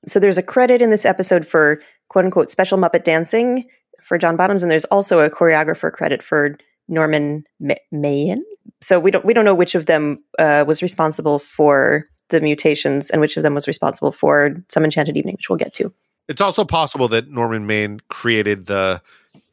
[0.05, 3.65] So there's a credit in this episode for quote unquote special Muppet dancing
[4.03, 8.41] for John Bottoms, and there's also a choreographer credit for Norman Ma- Maen.
[8.81, 13.09] So we don't we don't know which of them uh, was responsible for the mutations
[13.09, 15.93] and which of them was responsible for Some Enchanted Evening, which we'll get to.
[16.27, 19.01] It's also possible that Norman Maen created the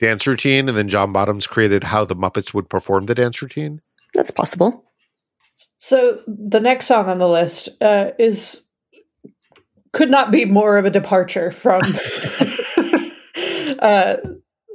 [0.01, 3.81] dance routine and then John Bottoms created how the Muppets would perform the dance routine.
[4.15, 4.85] That's possible.
[5.79, 8.63] So the next song on the list uh, is
[9.93, 11.81] could not be more of a departure from
[13.79, 14.17] uh,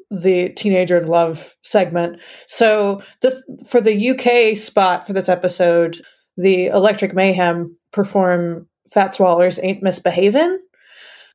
[0.10, 2.22] the teenager in love segment.
[2.48, 6.02] So this for the UK spot for this episode,
[6.38, 10.60] the Electric Mayhem perform Fats Waller's "Ain't Misbehavin'"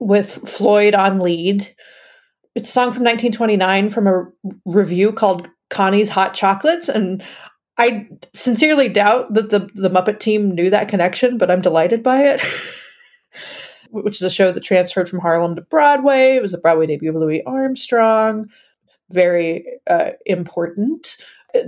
[0.01, 1.67] with Floyd on lead.
[2.55, 4.27] It's a song from 1929 from a
[4.65, 7.23] revue called Connie's Hot Chocolates, and
[7.77, 12.23] I sincerely doubt that the the Muppet team knew that connection, but I'm delighted by
[12.23, 12.41] it.
[13.91, 16.35] Which is a show that transferred from Harlem to Broadway.
[16.35, 18.49] It was a Broadway debut of Louis Armstrong.
[19.11, 21.17] Very uh, important.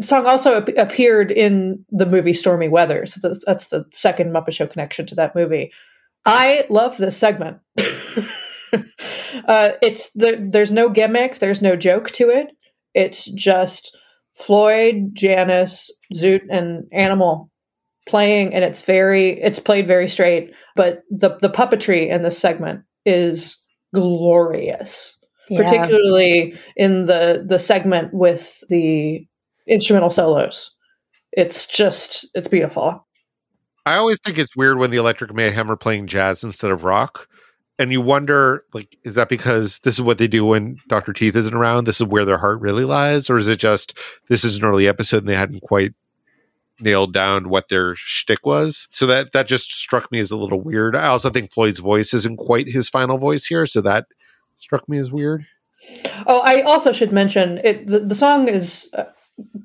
[0.00, 3.06] Song also ap- appeared in the movie Stormy Weather.
[3.06, 5.72] So that's, that's the second Muppet Show connection to that movie.
[6.24, 7.58] I love this segment.
[9.46, 12.48] uh, it's the, there's no gimmick, there's no joke to it.
[12.94, 13.96] It's just
[14.34, 17.50] Floyd, Janice, Zoot, and Animal
[18.08, 20.52] playing, and it's very it's played very straight.
[20.74, 23.62] But the the puppetry in this segment is
[23.94, 25.18] glorious,
[25.48, 25.62] Yeah.
[25.62, 29.26] particularly in the the segment with the
[29.66, 30.74] instrumental solos.
[31.32, 33.06] It's just it's beautiful.
[33.84, 37.28] I always think it's weird when the Electric Mayhem are playing jazz instead of rock.
[37.78, 41.12] And you wonder, like, is that because this is what they do when Dr.
[41.12, 41.84] Teeth isn't around?
[41.84, 43.28] This is where their heart really lies?
[43.28, 43.96] Or is it just
[44.28, 45.92] this is an early episode and they hadn't quite
[46.80, 48.88] nailed down what their shtick was?
[48.90, 50.96] So that that just struck me as a little weird.
[50.96, 54.06] I also think Floyd's voice isn't quite his final voice here, so that
[54.58, 55.46] struck me as weird.
[56.26, 57.86] Oh, I also should mention it.
[57.86, 59.04] The, the song is uh,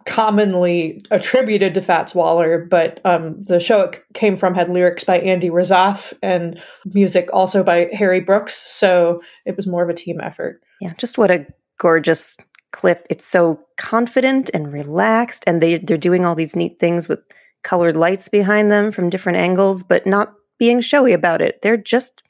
[0.06, 5.20] commonly attributed to Fats Waller, but um, the show it came from had lyrics by
[5.20, 6.62] Andy Razaf and
[6.94, 8.56] music also by Harry Brooks.
[8.56, 10.62] So it was more of a team effort.
[10.82, 11.46] Yeah, just what a
[11.78, 12.38] gorgeous
[12.72, 13.06] clip.
[13.10, 17.20] It's so confident and relaxed, and they they're doing all these neat things with
[17.64, 21.62] colored lights behind them from different angles, but not being showy about it.
[21.62, 22.24] They're just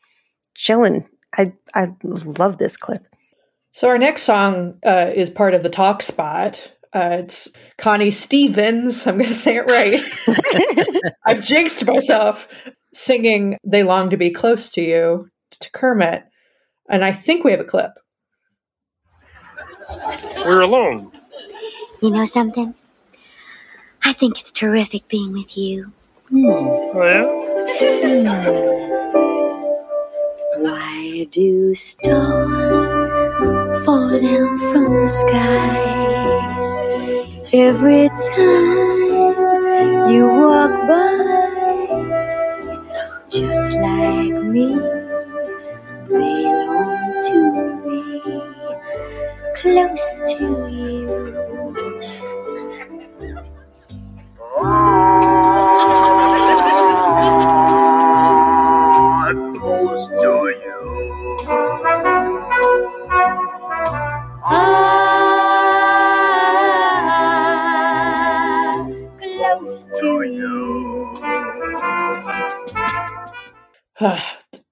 [0.55, 1.07] chilling.
[1.37, 3.03] I I love this clip.
[3.71, 6.71] So our next song uh, is part of the talk spot.
[6.93, 9.07] Uh, it's Connie Stevens.
[9.07, 11.13] I'm going to say it right.
[11.25, 12.47] I've jinxed myself
[12.93, 15.29] singing "They Long to Be Close to You"
[15.61, 16.23] to Kermit,
[16.89, 17.91] and I think we have a clip.
[20.45, 21.11] We're alone.
[22.01, 22.73] You know something?
[24.03, 25.91] I think it's terrific being with you.
[26.33, 27.25] Oh, yeah?
[30.57, 32.91] Why do stars
[33.85, 36.00] fall down from the skies
[37.53, 41.17] every time you walk by?
[43.29, 44.75] Just like me,
[46.09, 48.21] they long to be
[49.61, 51.00] close to you.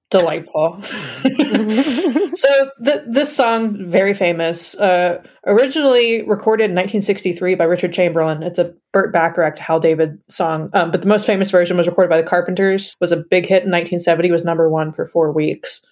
[0.10, 0.82] Delightful.
[0.84, 8.42] so th- this song, very famous, uh, originally recorded in 1963 by Richard Chamberlain.
[8.42, 12.10] It's a Burt Bacharach, Hal David song, um, but the most famous version was recorded
[12.10, 12.96] by the Carpenters.
[13.00, 14.32] Was a big hit in 1970.
[14.32, 15.86] Was number one for four weeks.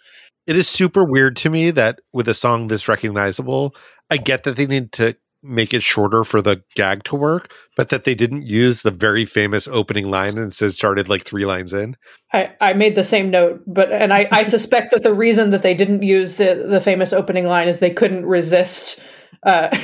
[0.48, 3.76] It is super weird to me that with a song this recognizable,
[4.10, 5.16] I get that they need to
[5.48, 9.26] make it shorter for the gag to work, but that they didn't use the very
[9.26, 11.96] famous opening line and instead started like three lines in.
[12.34, 15.64] I, I made the same note, but and I, I suspect that the reason that
[15.64, 19.02] they didn't use the the famous opening line is they couldn't resist
[19.44, 19.76] uh,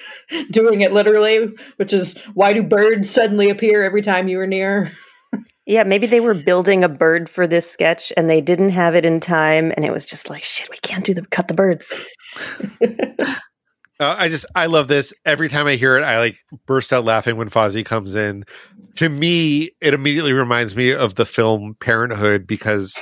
[0.50, 4.90] doing it literally, which is why do birds suddenly appear every time you are near?
[5.66, 9.04] Yeah, maybe they were building a bird for this sketch and they didn't have it
[9.04, 12.06] in time, and it was just like, shit, we can't do the cut the birds.
[14.00, 15.12] Uh, I just I love this.
[15.24, 18.44] Every time I hear it, I like burst out laughing when Fozzie comes in.
[18.96, 22.98] To me, it immediately reminds me of the film Parenthood because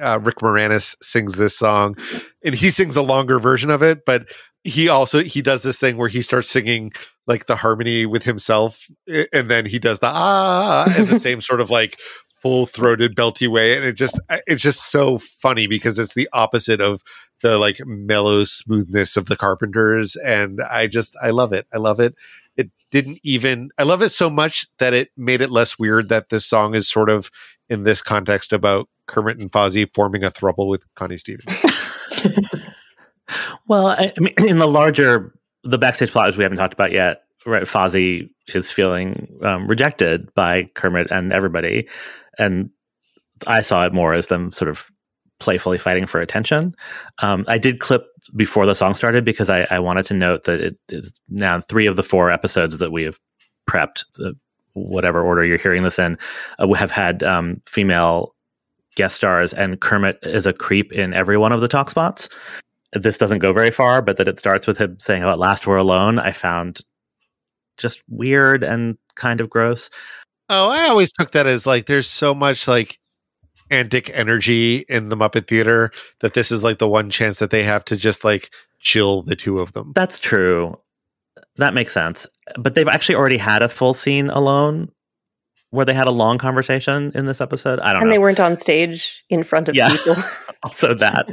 [0.00, 1.96] uh, Rick Moranis sings this song,
[2.42, 4.06] and he sings a longer version of it.
[4.06, 4.28] But
[4.64, 6.92] he also he does this thing where he starts singing
[7.26, 11.60] like the harmony with himself, and then he does the ah in the same sort
[11.60, 12.00] of like
[12.42, 16.80] full throated belty way, and it just it's just so funny because it's the opposite
[16.80, 17.02] of
[17.42, 21.66] the like mellow smoothness of the Carpenters, and I just I love it.
[21.72, 22.14] I love it.
[22.56, 26.28] It didn't even I love it so much that it made it less weird that
[26.28, 27.30] this song is sort of
[27.68, 31.64] in this context about Kermit and Fozzie forming a throuple with Connie Stevens.
[33.68, 36.92] well, I, I mean, in the larger the backstage plot, which we haven't talked about
[36.92, 37.64] yet, right?
[37.64, 41.88] Fozzie is feeling um, rejected by Kermit and everybody,
[42.38, 42.70] and
[43.46, 44.90] I saw it more as them sort of
[45.40, 46.74] playfully fighting for attention.
[47.18, 50.60] Um, I did clip before the song started because I, I wanted to note that
[50.60, 53.18] it, it, now three of the four episodes that we have
[53.68, 54.32] prepped, uh,
[54.74, 56.16] whatever order you're hearing this in,
[56.58, 58.34] uh, have had um, female
[58.96, 62.28] guest stars, and Kermit is a creep in every one of the talk spots.
[62.92, 65.66] This doesn't go very far, but that it starts with him saying, "Oh, at last
[65.66, 66.80] we're alone," I found
[67.78, 69.90] just weird and kind of gross.
[70.48, 72.98] Oh, I always took that as like there's so much like
[73.70, 77.62] antic energy in the Muppet Theater that this is like the one chance that they
[77.62, 79.92] have to just like chill the two of them.
[79.94, 80.78] That's true.
[81.56, 82.26] That makes sense.
[82.58, 84.90] But they've actually already had a full scene alone
[85.70, 87.78] where they had a long conversation in this episode.
[87.78, 87.98] I don't know.
[88.00, 88.14] and know.
[88.14, 89.88] they weren't on stage in front of Yeah.
[89.90, 90.16] people.
[90.64, 91.28] also that.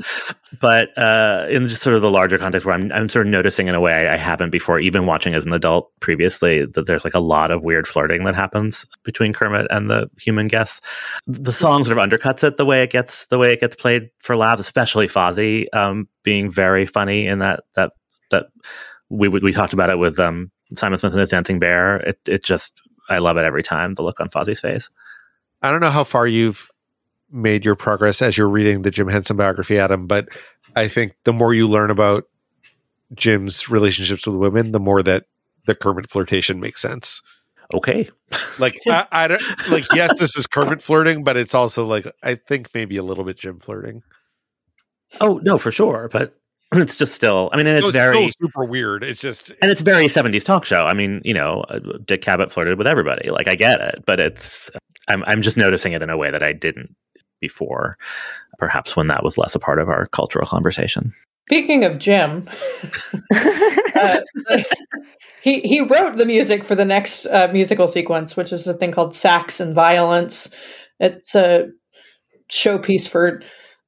[0.62, 3.68] But uh, in just sort of the larger context where I'm, I'm sort of noticing
[3.68, 7.16] in a way I haven't before, even watching as an adult previously, that there's like
[7.16, 10.88] a lot of weird flirting that happens between Kermit and the human guests.
[11.26, 14.10] The song sort of undercuts it the way it gets the way it gets played
[14.20, 17.92] for laughs, especially Fozzie um, being very funny in that that
[18.30, 18.46] that
[19.10, 21.98] we we talked about it with um, Simon Smith and his Dancing Bear.
[21.98, 22.72] It it just
[23.10, 23.94] I love it every time.
[23.94, 24.90] The look on Fozzie's face.
[25.62, 26.70] I don't know how far you've
[27.32, 30.30] made your progress as you're reading the Jim Henson biography, Adam, but
[30.76, 32.26] I think the more you learn about
[33.14, 35.26] Jim's relationships with women, the more that
[35.66, 37.22] the Kermit flirtation makes sense.
[37.74, 38.10] Okay,
[38.60, 42.36] Like I, I don't like yes, this is Kermit flirting, but it's also like I
[42.36, 44.04] think maybe a little bit Jim flirting.
[45.20, 46.37] oh no, for sure, but
[46.74, 47.50] it's just still.
[47.54, 49.04] I mean, and it's No, very still super weird.
[49.04, 50.86] It's just and it's very 70s talk show.
[50.86, 53.30] I mean, you know, uh, Dick Cavett flirted with everybody.
[53.30, 54.70] Like I get it, but it's
[55.08, 56.96] I'm I'm just noticing it in a way that I didn't
[57.40, 57.98] before.
[58.60, 61.14] Perhaps when that was less a part of our cultural conversation.
[61.48, 62.46] Speaking of Jim,
[63.96, 64.20] uh,
[65.42, 68.92] he he wrote the music for the next uh, musical sequence, which is a thing
[68.92, 70.50] called Sax and Violence.
[71.00, 71.70] It's a
[72.52, 73.42] showpiece for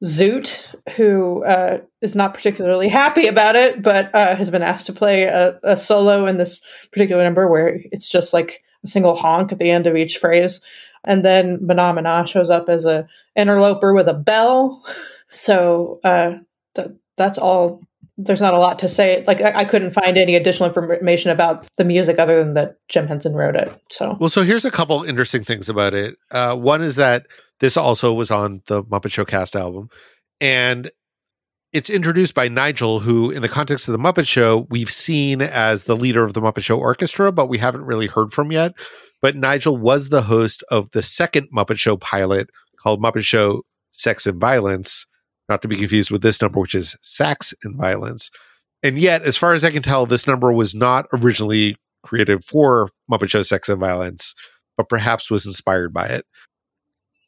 [0.03, 4.93] Zoot, who uh, is not particularly happy about it, but uh, has been asked to
[4.93, 9.51] play a, a solo in this particular number where it's just like a single honk
[9.51, 10.61] at the end of each phrase.
[11.03, 14.83] And then Mana shows up as a interloper with a bell.
[15.31, 16.39] So uh,
[16.73, 17.83] th- that's all.
[18.17, 19.23] There's not a lot to say.
[19.27, 23.05] Like I, I couldn't find any additional information about the music other than that Jim
[23.05, 23.79] Henson wrote it.
[23.91, 26.17] So Well, so here's a couple interesting things about it.
[26.31, 27.27] Uh, one is that
[27.59, 29.89] this also was on the Muppet Show cast album,
[30.41, 30.91] and
[31.71, 35.83] it's introduced by Nigel, who, in the context of the Muppet Show, we've seen as
[35.83, 38.73] the leader of the Muppet Show Orchestra, but we haven't really heard from yet.
[39.21, 44.25] But Nigel was the host of the second Muppet Show pilot called Muppet Show Sex
[44.25, 45.05] and Violence,
[45.47, 48.31] not to be confused with this number, which is Sax and Violence.
[48.81, 52.89] And yet, as far as I can tell, this number was not originally created for
[53.11, 54.33] Muppet Show Sex and Violence,
[54.75, 56.25] but perhaps was inspired by it.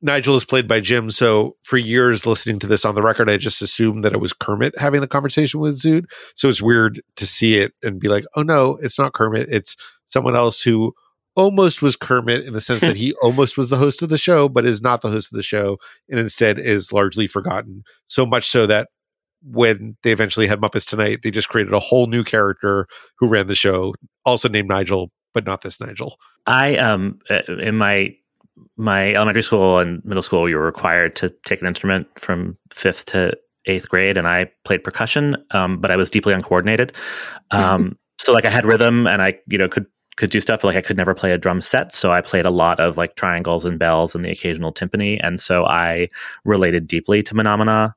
[0.01, 3.37] Nigel is played by Jim, so for years listening to this on the record, I
[3.37, 6.05] just assumed that it was Kermit having the conversation with Zoot.
[6.35, 9.47] So it's weird to see it and be like, oh no, it's not Kermit.
[9.49, 9.75] It's
[10.07, 10.93] someone else who
[11.35, 14.49] almost was Kermit in the sense that he almost was the host of the show,
[14.49, 15.77] but is not the host of the show
[16.09, 17.83] and instead is largely forgotten.
[18.07, 18.89] So much so that
[19.43, 22.87] when they eventually had Muppets Tonight, they just created a whole new character
[23.17, 23.93] who ran the show,
[24.25, 26.17] also named Nigel, but not this Nigel.
[26.47, 28.15] I um uh, in my
[28.77, 33.05] my elementary school and middle school, you were required to take an instrument from fifth
[33.05, 36.95] to eighth grade, and I played percussion, um, but I was deeply uncoordinated.
[37.53, 40.67] Um, so like I had rhythm, and I you know could could do stuff, but
[40.67, 41.93] like I could never play a drum set.
[41.93, 45.37] So I played a lot of like triangles and bells and the occasional timpani, and
[45.37, 46.07] so I
[46.45, 47.93] related deeply to Mahna Mahna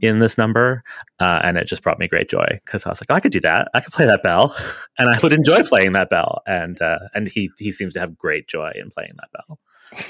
[0.00, 0.82] in this number,
[1.20, 3.32] uh, and it just brought me great joy because I was like, oh, I could
[3.32, 3.68] do that.
[3.74, 4.56] I could play that bell,
[4.98, 6.42] and I would enjoy playing that bell.
[6.46, 9.58] And uh, and he he seems to have great joy in playing that bell.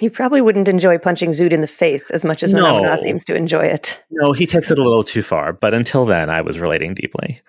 [0.00, 2.60] You probably wouldn't enjoy punching Zoot in the face as much as No.
[2.60, 4.02] Phenomena seems to enjoy it.
[4.10, 7.40] No, he takes it a little too far, but until then, I was relating deeply.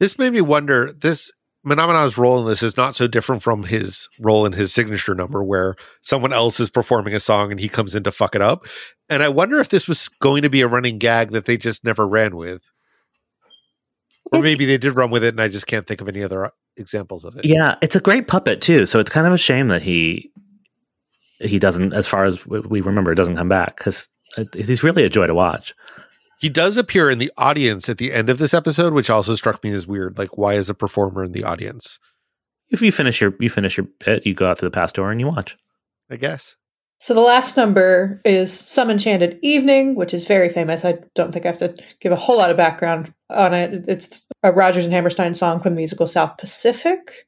[0.00, 1.32] This made me wonder this
[1.66, 5.14] Mahna Mahna's role in this is not so different from his role in his signature
[5.14, 8.42] number where someone else is performing a song and he comes in to fuck it
[8.42, 8.66] up.
[9.08, 11.84] And I wonder if this was going to be a running gag that they just
[11.84, 12.62] never ran with.
[14.30, 16.52] Or maybe they did run with it and I just can't think of any other
[16.76, 17.44] examples of it.
[17.44, 18.86] Yeah, it's a great puppet too.
[18.86, 20.30] So it's kind of a shame that he
[21.40, 24.08] he doesn't, as far as we remember, doesn't come back because
[24.54, 25.74] he's really a joy to watch.
[26.40, 29.62] He does appear in the audience at the end of this episode, which also struck
[29.64, 30.18] me as weird.
[30.18, 31.98] Like, why is a performer in the audience?
[32.70, 35.10] If you finish your you finish your bit, you go out to the past door
[35.10, 35.56] and you watch.
[36.10, 36.56] I guess.
[37.00, 40.84] So the last number is Some Enchanted Evening, which is very famous.
[40.84, 43.84] I don't think I have to give a whole lot of background on it.
[43.86, 47.26] It's a Rodgers and Hammerstein song from the musical South Pacific,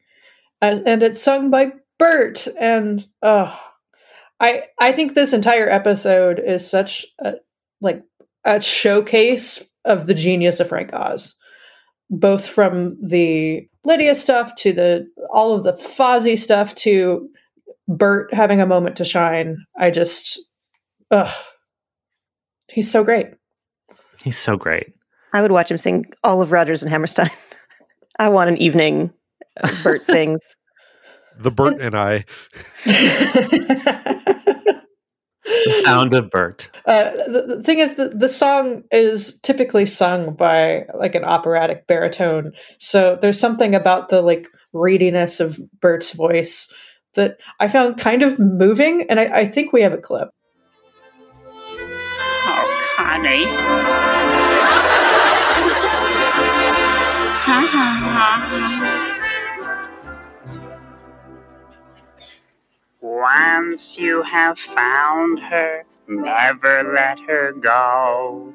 [0.60, 2.48] uh, and it's sung by Bert.
[2.60, 3.56] And uh,
[4.40, 7.34] I I think this entire episode is such a
[7.80, 8.02] like
[8.44, 11.36] a showcase of the genius of Frank Oz,
[12.10, 17.28] both from the Lydia stuff to the all of the Fozzie stuff to
[17.88, 19.56] Bert having a moment to shine.
[19.78, 20.40] I just,
[21.10, 21.32] ugh,
[22.68, 23.28] he's so great.
[24.22, 24.94] He's so great.
[25.32, 27.30] I would watch him sing all of Rodgers and Hammerstein.
[28.18, 29.12] I want an evening
[29.82, 30.54] Bert sings.
[31.38, 32.24] the Bert and I.
[35.50, 36.70] the sound of Bert.
[36.86, 41.86] Uh, the, the, thing is, the, the song is typically sung by like an operatic
[41.86, 42.52] baritone.
[42.78, 46.72] So there's something about the like readiness of Bert's voice
[47.14, 50.28] that I found kind of moving, and I, I think we have a clip.
[52.46, 53.44] Oh, Connie.
[57.42, 57.89] Ha ha
[63.20, 68.54] Once you have found her, never let her go.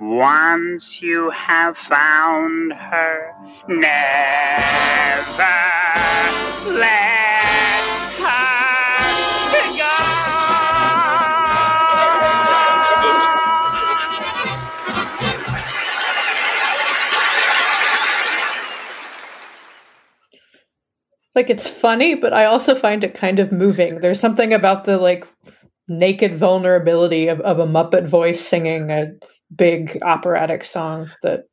[0.00, 3.32] Once you have found her,
[3.68, 3.94] never
[6.66, 7.79] let
[21.34, 24.00] Like it's funny, but I also find it kind of moving.
[24.00, 25.26] There's something about the like
[25.88, 29.12] naked vulnerability of, of a Muppet voice singing a
[29.54, 31.44] big operatic song that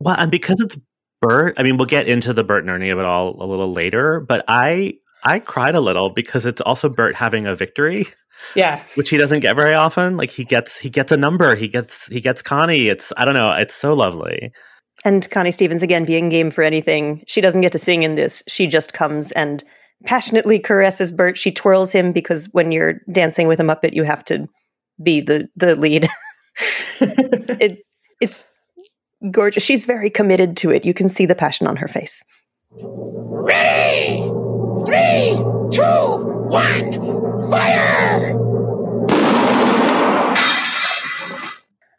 [0.00, 0.76] Well, and because it's
[1.20, 3.72] Bert, I mean, we'll get into the Bert and Ernie of it all a little
[3.72, 8.06] later, but I I cried a little because it's also Bert having a victory,
[8.54, 10.18] yeah which he doesn't get very often.
[10.18, 12.88] Like he gets he gets a number, he gets he gets Connie.
[12.88, 14.52] It's I don't know, it's so lovely.
[15.04, 17.22] And Connie Stevens again being game for anything.
[17.26, 18.42] She doesn't get to sing in this.
[18.48, 19.62] She just comes and
[20.04, 21.36] passionately caresses Bert.
[21.36, 24.48] She twirls him because when you're dancing with a Muppet, you have to
[25.02, 26.08] be the the lead.
[27.00, 27.84] it
[28.20, 28.46] it's
[29.30, 29.62] gorgeous.
[29.62, 30.84] She's very committed to it.
[30.84, 32.24] You can see the passion on her face.
[32.70, 34.22] Ready!
[34.86, 35.36] Three,
[35.70, 38.43] two, one, fire!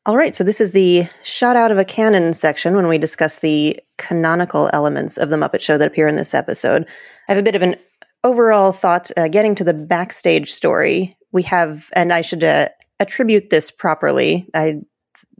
[0.08, 3.40] All right, so this is the shot out of a cannon section when we discuss
[3.40, 6.86] the canonical elements of the Muppet Show that appear in this episode.
[7.28, 7.76] I have a bit of an
[8.24, 11.14] overall thought uh, getting to the backstage story.
[11.32, 14.48] We have, and I should uh, attribute this properly.
[14.54, 14.82] I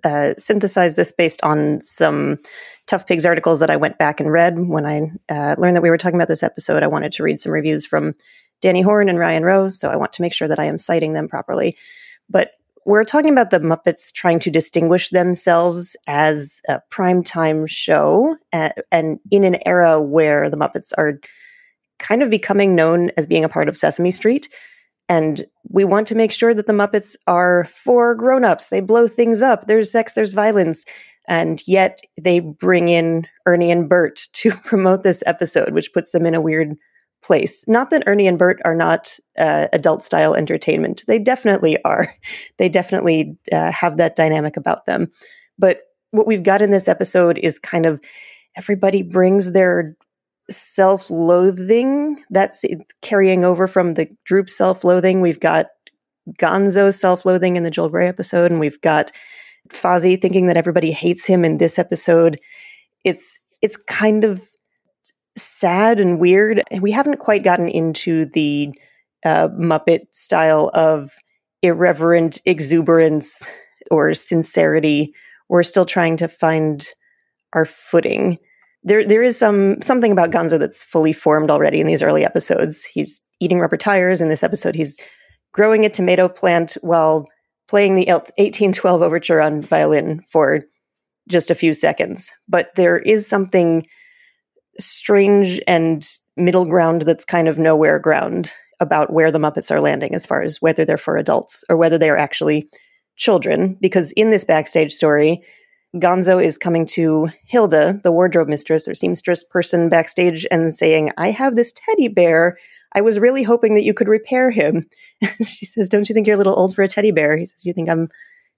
[0.04, 2.40] uh, synthesized this based on some
[2.88, 5.92] Tough Pigs articles that I went back and read when I uh, learned that we
[5.92, 6.82] were talking about this episode.
[6.82, 8.16] I wanted to read some reviews from
[8.62, 11.14] Danny Horn and Ryan Roe, so I want to make sure that I am citing
[11.14, 11.78] them properly.
[12.28, 12.54] But
[12.86, 19.20] we're talking about the Muppets trying to distinguish themselves as a primetime show, uh, and
[19.32, 21.20] in an era where the Muppets are
[21.98, 24.50] kind of becoming known as being a part of Sesame Street.
[25.08, 28.68] And we want to make sure that the Muppets are for grown-ups.
[28.68, 29.68] They blow things up.
[29.68, 30.86] There's sex, there's violence.
[31.28, 36.26] And yet they bring in Ernie and Bert to promote this episode, which puts them
[36.26, 36.76] in a weird
[37.24, 37.68] place.
[37.68, 41.04] Not that Ernie and Bert are not uh, adult style entertainment.
[41.08, 42.14] They definitely are.
[42.58, 45.10] They definitely uh, have that dynamic about them.
[45.60, 45.80] But
[46.12, 48.00] what we've got in this episode is kind of
[48.56, 49.98] everybody brings their
[50.50, 52.24] self loathing.
[52.30, 52.64] That's
[53.02, 55.22] carrying over from the Droop self loathing.
[55.22, 55.68] We've got
[56.40, 59.12] Gonzo self loathing in the Joel Grey episode, and we've got
[59.70, 62.40] Fozzie thinking that everybody hates him in this episode.
[63.04, 64.48] It's it's kind of
[65.38, 66.64] sad and weird.
[66.80, 68.74] We haven't quite gotten into the
[69.24, 71.12] uh, Muppet style of
[71.62, 73.46] irreverent exuberance
[73.92, 75.14] or sincerity.
[75.50, 76.88] We're still trying to find
[77.54, 78.38] our footing.
[78.84, 82.84] There, there is some something about Gonzo that's fully formed already in these early episodes.
[82.84, 84.22] He's eating rubber tires.
[84.22, 84.96] In this episode, he's
[85.52, 87.28] growing a tomato plant while
[87.68, 90.66] playing the 1812 overture on violin for
[91.28, 92.32] just a few seconds.
[92.48, 93.88] But there is something
[94.80, 96.08] strange and
[96.38, 100.42] middle ground that's kind of nowhere ground about where the Muppets are landing as far
[100.42, 102.70] as whether they're for adults or whether they are actually
[103.16, 103.78] children.
[103.80, 105.42] Because in this backstage story,
[105.96, 111.32] Gonzo is coming to Hilda, the wardrobe mistress or seamstress person backstage, and saying, I
[111.32, 112.58] have this teddy bear.
[112.94, 114.90] I was really hoping that you could repair him.
[115.46, 117.38] she says, Don't you think you're a little old for a teddy bear?
[117.38, 118.10] He says, You think I'm.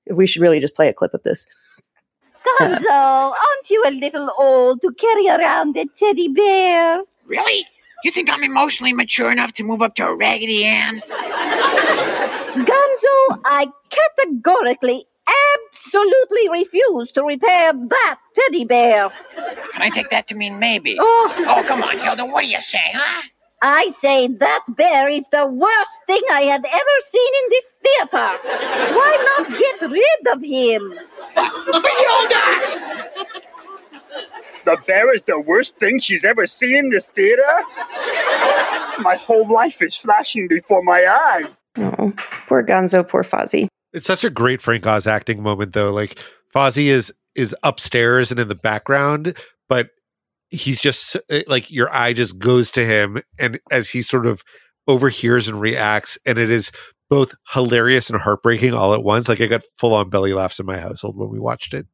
[0.09, 1.45] We should really just play a clip of this.
[2.59, 7.01] Gonzo, aren't you a little old to carry around a teddy bear?
[7.25, 7.65] Really?
[8.03, 10.99] You think I'm emotionally mature enough to move up to a Raggedy Ann?
[12.57, 15.07] Gonzo, I categorically,
[15.73, 19.09] absolutely refuse to repair that teddy bear.
[19.73, 20.97] Can I take that to mean maybe?
[20.99, 21.33] Oh.
[21.47, 22.25] Oh, come on, Hilda.
[22.25, 23.23] What do you say, huh?
[23.61, 28.37] I say that bear is the worst thing I have ever seen in this theater.
[28.95, 30.93] Why not get rid of him?
[31.97, 33.07] Hilda!
[34.65, 37.41] The bear is the worst thing she's ever seen in this theater?
[38.99, 41.47] My whole life is flashing before my eyes.
[41.77, 42.13] Oh,
[42.47, 43.67] poor Gonzo, poor Fozzie.
[43.93, 45.91] It's such a great Frank Oz acting moment, though.
[45.91, 46.19] Like
[46.53, 49.37] Fozzie is is upstairs and in the background,
[49.69, 49.89] but
[50.49, 54.43] he's just eh, like your eye just goes to him, and as he sort of
[54.87, 56.71] overhears and reacts, and it is
[57.09, 59.29] both hilarious and heartbreaking all at once.
[59.29, 61.85] Like I got full on belly laughs in my household when we watched it.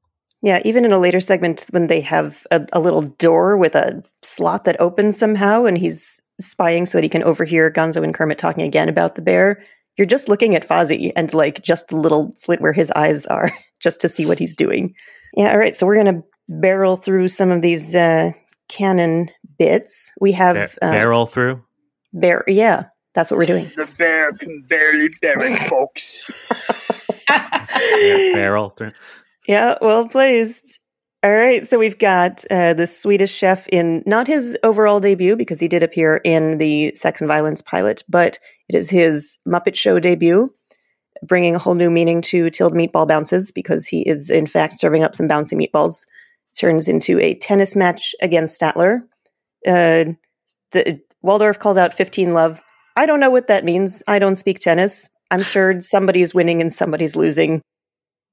[0.41, 4.04] Yeah, even in a later segment when they have a, a little door with a
[4.24, 8.38] slot that opens somehow and he's spying so that he can overhear Gonzo and Kermit
[8.38, 9.64] talking again about the bear,
[9.97, 13.51] you're just looking at Fozzie and like just the little slit where his eyes are
[13.82, 14.93] just to see what he's doing.
[15.36, 18.32] Yeah, all right, so we're to barrel through some of these uh,
[18.74, 20.11] canon bits.
[20.19, 21.63] We have Ba- uh, barrel through.
[22.11, 22.43] bear.
[22.47, 23.69] Yeah, that's what we're doing.
[23.76, 26.30] The bear can barely bear it, folks.
[27.30, 28.91] Yeah, barrel through.
[29.47, 30.80] Yeah, well placed.
[31.24, 35.59] All right, so we've got uh, the Swedish chef in not his overall debut because
[35.59, 39.99] he did appear in the Sex and Violence pilot, but it is his Muppet Show
[40.01, 40.53] debut,
[41.26, 45.01] bringing a whole new meaning to Tilled Meatball Bounces because he is in fact serving
[45.03, 46.05] up some bouncy meatballs.
[46.60, 49.01] Turns into a tennis match against Statler.
[49.66, 50.14] Uh,
[50.72, 52.62] the Waldorf calls out 15 love.
[52.95, 54.04] I don't know what that means.
[54.08, 55.10] I don't speak tennis.
[55.32, 57.62] I'm sure somebody's winning and somebody's losing.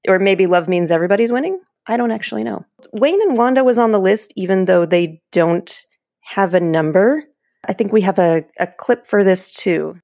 [0.07, 1.61] Or maybe love means everybody's winning.
[1.87, 2.64] I don't actually know.
[2.93, 5.87] Wayne and Wanda was on the list, even though they don't
[6.21, 7.25] have a number.
[7.66, 9.99] I think we have a, a clip for this too.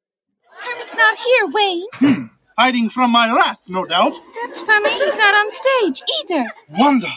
[0.62, 2.30] Kermit's not here, Wayne.
[2.58, 4.14] Hiding from my wrath, no doubt.
[4.42, 4.90] That's funny.
[4.90, 6.46] He's not on stage either.
[6.70, 7.08] Wanda,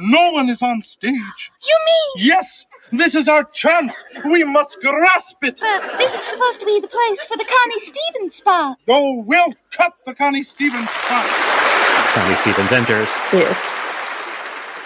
[0.00, 1.52] no one is on stage.
[1.62, 2.26] You mean?
[2.26, 4.04] Yes, this is our chance.
[4.24, 5.60] We must grasp it.
[5.60, 8.78] But this is supposed to be the place for the Connie Stevens spot.
[8.88, 11.26] Oh, we'll cut the Connie Stevens spot.
[12.14, 13.08] Connie Stevens enters.
[13.32, 13.68] Yes.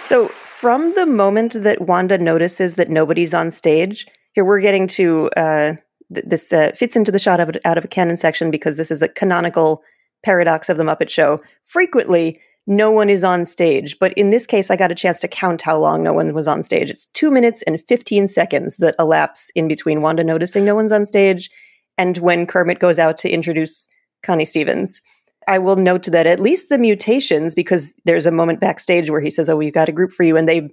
[0.01, 5.29] So, from the moment that Wanda notices that nobody's on stage, here we're getting to
[5.37, 5.75] uh,
[6.13, 8.91] th- this uh, fits into the shot of, out of a canon section because this
[8.91, 9.81] is a canonical
[10.23, 11.41] paradox of the Muppet Show.
[11.65, 15.27] Frequently, no one is on stage, but in this case, I got a chance to
[15.27, 16.89] count how long no one was on stage.
[16.89, 21.05] It's two minutes and 15 seconds that elapse in between Wanda noticing no one's on
[21.05, 21.51] stage
[21.97, 23.87] and when Kermit goes out to introduce
[24.23, 25.01] Connie Stevens.
[25.47, 29.29] I will note that at least the mutations, because there's a moment backstage where he
[29.29, 30.69] says, Oh, we've got a group for you, and they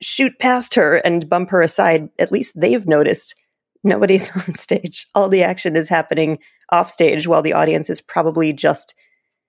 [0.00, 2.08] shoot past her and bump her aside.
[2.18, 3.34] At least they've noticed
[3.82, 5.06] nobody's on stage.
[5.14, 6.38] All the action is happening
[6.70, 8.94] off stage while the audience is probably just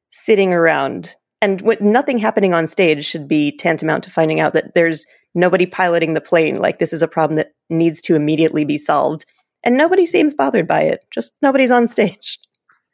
[0.09, 1.15] sitting around.
[1.43, 5.65] And what nothing happening on stage should be tantamount to finding out that there's nobody
[5.65, 6.55] piloting the plane.
[6.55, 9.25] Like this is a problem that needs to immediately be solved.
[9.61, 11.03] And nobody seems bothered by it.
[11.11, 12.39] Just nobody's on stage.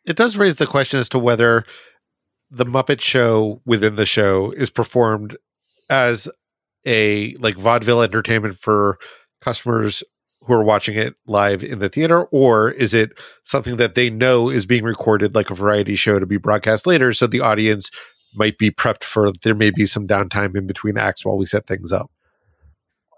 [0.04, 1.64] It does raise the question as to whether
[2.50, 5.38] the Muppet Show within the show is performed
[5.88, 6.28] as
[6.88, 8.98] a like vaudeville entertainment for
[9.42, 10.02] customers
[10.42, 13.12] who are watching it live in the theater, or is it
[13.44, 17.14] something that they know is being recorded like a variety show to be broadcast later,
[17.14, 17.92] so the audience
[18.36, 21.68] might be prepped for there may be some downtime in between acts while we set
[21.68, 22.12] things up.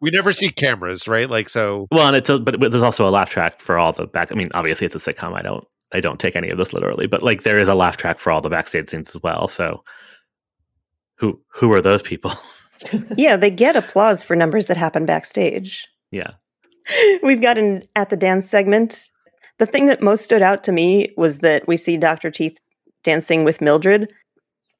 [0.01, 1.29] We never see cameras, right?
[1.29, 1.87] Like so.
[1.91, 4.31] Well, and it's a, but there's also a laugh track for all the back.
[4.31, 5.37] I mean, obviously it's a sitcom.
[5.37, 7.97] I don't I don't take any of this literally, but like there is a laugh
[7.97, 9.47] track for all the backstage scenes as well.
[9.47, 9.83] So
[11.17, 12.31] who who are those people?
[13.17, 15.87] yeah, they get applause for numbers that happen backstage.
[16.11, 16.31] yeah.
[17.23, 19.07] We've got an at the dance segment.
[19.59, 22.31] The thing that most stood out to me was that we see Dr.
[22.31, 22.57] Teeth
[23.03, 24.11] dancing with Mildred.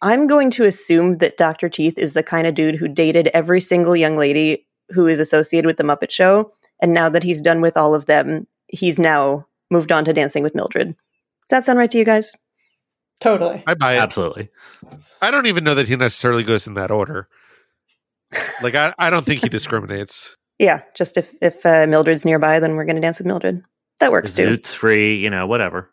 [0.02, 1.70] I'm going to assume that Dr.
[1.70, 5.68] Teeth is the kind of dude who dated every single young lady who is associated
[5.68, 6.54] with the Muppet Show.
[6.82, 10.44] And now that he's done with all of them, he's now moved on to dancing
[10.44, 10.88] with Mildred.
[10.88, 12.36] Does that sound right to you guys?
[13.20, 13.64] Totally.
[13.68, 14.00] I buy it.
[14.00, 14.50] Absolutely.
[15.22, 17.28] I don't even know that he necessarily goes in that order.
[18.64, 20.36] Like I, I don't think he discriminates.
[20.58, 23.64] Yeah, just if if uh, Mildred's nearby, then we're going to dance with Mildred.
[24.00, 24.46] That works too.
[24.46, 25.90] Zoots free, you know, whatever.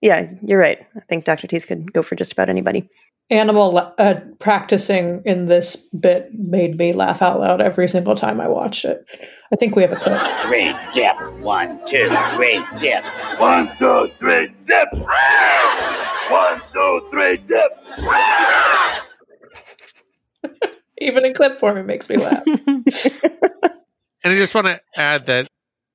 [0.00, 0.78] Yeah, you're right.
[0.96, 1.46] I think Dr.
[1.46, 2.88] Teeth could go for just about anybody.
[3.30, 8.48] animal uh, practicing in this bit made me laugh out loud every single time I
[8.48, 9.04] watched it.
[9.52, 10.20] I think we have a clip.
[10.42, 11.16] Three dip.
[11.40, 13.04] One, two, three dip.
[13.38, 14.88] One, two, three, dip.
[16.30, 17.72] One, two, three, dip.
[20.98, 22.42] Even in clip form, it makes me laugh.
[24.22, 25.48] And I just want to add that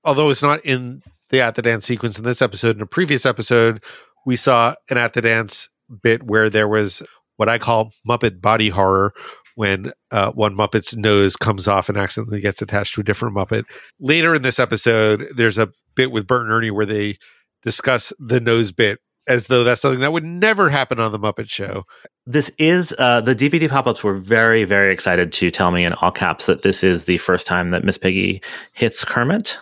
[0.04, 3.26] although it's not in the at the dance sequence in this episode, in a previous
[3.26, 3.84] episode,
[4.26, 5.70] we saw an at the dance
[6.02, 7.06] bit where there was
[7.38, 9.14] what I call Muppet body horror
[9.56, 13.64] when uh, one Muppet's nose comes off and accidentally gets attached to a different Muppet.
[14.00, 17.18] Later in this episode, there's a bit with Bert and Ernie where they
[17.64, 21.50] discuss the nose bit as though that's something that would never happen on the Muppet
[21.50, 21.86] Show.
[22.28, 25.94] This is uh, the DVD pop ups were very, very excited to tell me in
[25.94, 28.42] all caps that this is the first time that Miss Piggy
[28.74, 29.58] hits Kermit.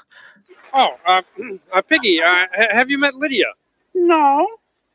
[0.74, 1.22] Oh, uh,
[1.74, 3.48] uh, Piggy, uh, have you met Lydia?
[3.94, 4.48] No.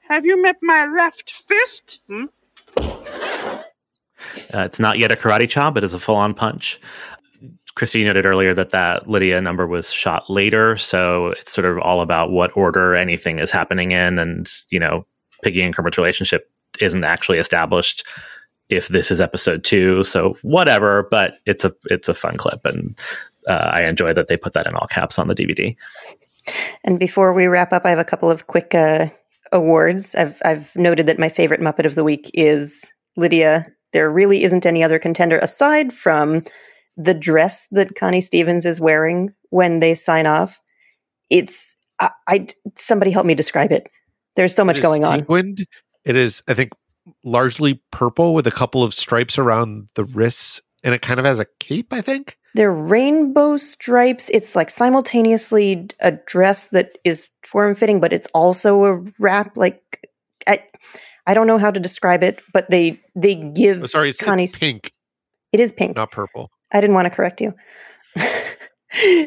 [0.09, 2.01] Have you met my left fist?
[2.09, 2.25] Hmm?
[2.77, 6.81] Uh, it's not yet a karate chop, but it's a full on punch.
[7.75, 12.01] Christy noted earlier that that Lydia number was shot later, so it's sort of all
[12.01, 15.07] about what order anything is happening in, and you know,
[15.45, 16.51] Piggy and Kermit's relationship
[16.81, 18.05] isn't actually established
[18.69, 20.03] if this is episode two.
[20.03, 22.99] So whatever, but it's a it's a fun clip, and
[23.49, 25.77] uh, I enjoy that they put that in all caps on the DVD.
[26.85, 29.09] And before we wrap up, I have a couple of quick uh,
[29.53, 30.15] awards.
[30.15, 32.87] I've I've noted that my favorite Muppet of the week is
[33.17, 33.67] Lydia.
[33.93, 36.45] There really isn't any other contender aside from
[36.97, 40.61] the dress that Connie Stevens is wearing when they sign off.
[41.31, 42.47] It's I, I
[42.77, 43.89] somebody help me describe it.
[44.37, 45.21] There's so much It is going on.
[45.21, 45.67] sequined.
[46.05, 46.73] It is, I think,
[47.25, 51.39] largely purple with a couple of stripes around the wrists, and it kind of has
[51.39, 51.93] a cape.
[51.93, 52.38] I think.
[52.55, 54.31] They're rainbow stripes.
[54.31, 59.57] It's like simultaneously a dress that is form fitting, but it's also a wrap.
[59.57, 60.09] Like
[60.47, 60.65] I,
[61.27, 64.57] I don't know how to describe it, but they they give Oh, sorry, it's Connie's
[64.57, 64.93] pink.
[65.53, 65.97] It is pink.
[65.97, 66.51] Not purple.
[66.73, 67.55] I didn't want to correct you,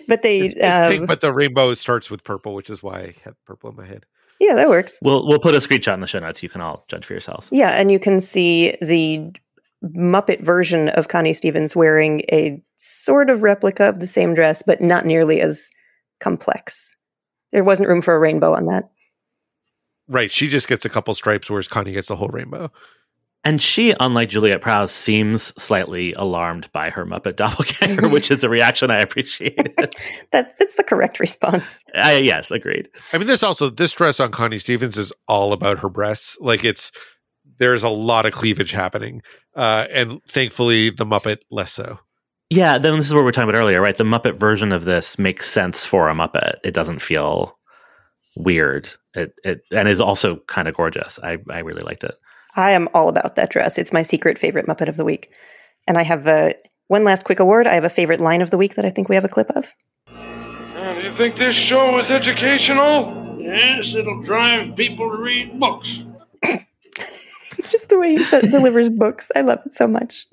[0.07, 2.99] but they It's, it's um, pink, but the rainbow starts with purple, which is why
[2.99, 4.05] I have purple in my head.
[4.39, 4.99] yeah, that works.
[5.03, 6.41] We'll we'll put a screenshot in the show notes.
[6.43, 7.47] You can all judge for yourselves.
[7.51, 9.31] Yeah, and you can see the
[9.83, 14.81] Muppet version of Connie Stevens wearing a sort of replica of the same dress, but
[14.81, 15.69] not nearly as
[16.19, 16.95] complex.
[17.51, 18.91] There wasn't room for a rainbow on that.
[20.07, 20.31] Right.
[20.31, 22.71] She just gets a couple stripes, whereas Connie gets the whole rainbow.
[23.43, 28.49] And she, unlike Juliet Prowse, seems slightly alarmed by her Muppet doppelganger, which is a
[28.49, 29.57] reaction I appreciate.
[30.31, 31.83] That that's the correct response.
[31.93, 32.87] I, yes, agreed.
[33.11, 36.37] I mean, this also this dress on Connie Stevens is all about her breasts.
[36.39, 36.91] Like it's
[37.59, 39.21] there's a lot of cleavage happening,
[39.55, 41.99] uh, and thankfully the Muppet less so.
[42.49, 43.95] Yeah, then this is what we are talking about earlier, right?
[43.95, 46.55] The Muppet version of this makes sense for a Muppet.
[46.63, 47.57] It doesn't feel
[48.35, 48.89] weird.
[49.13, 51.19] It it and is also kind of gorgeous.
[51.23, 52.15] I I really liked it.
[52.55, 53.77] I am all about that dress.
[53.77, 55.31] It's my secret favorite Muppet of the week.
[55.87, 56.53] And I have uh,
[56.87, 57.67] one last quick award.
[57.67, 59.49] I have a favorite line of the week that I think we have a clip
[59.51, 59.73] of.
[60.07, 63.37] Uh, do you think this show is educational?
[63.39, 66.05] Yes, it'll drive people to read books.
[67.71, 69.31] Just the way he sa- delivers books.
[69.35, 70.27] I love it so much.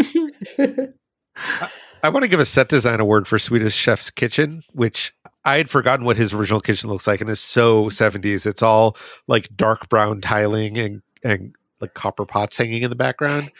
[2.02, 5.14] I want to give a set design award for Swedish Chef's Kitchen, which
[5.44, 8.46] I had forgotten what his original kitchen looks like, and is so 70s.
[8.46, 13.50] It's all like dark brown tiling and and like copper pots hanging in the background.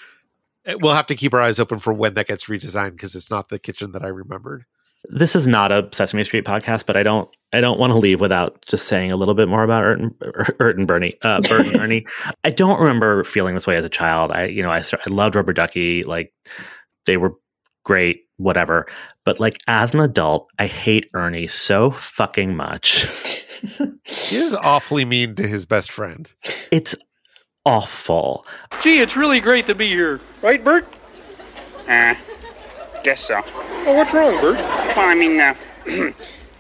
[0.81, 3.49] We'll have to keep our eyes open for when that gets redesigned because it's not
[3.49, 4.67] the kitchen that I remembered.
[5.05, 8.21] This is not a Sesame Street podcast, but I don't I don't want to leave
[8.21, 10.15] without just saying a little bit more about Ert and,
[10.61, 12.07] Ert and Bernie, uh, Bert and Ernie.
[12.45, 14.33] I don't remember feeling this way as a child.
[14.33, 16.05] I you know I I loved Rubber Ducky.
[16.05, 16.33] Like
[17.07, 17.35] they were
[17.85, 18.87] great, whatever.
[19.25, 23.07] But like as an adult, I hate Ernie so fucking much.
[24.05, 26.31] He is awfully mean to his best friend.
[26.71, 26.95] It's
[27.65, 28.47] awful.
[28.83, 30.21] Gee, it's really great to be here.
[30.43, 30.87] Right, Bert?
[31.89, 32.15] Uh,
[33.03, 33.41] guess so.
[33.45, 34.57] Oh, what's wrong, Bert?
[34.57, 35.55] Well, I mean, uh,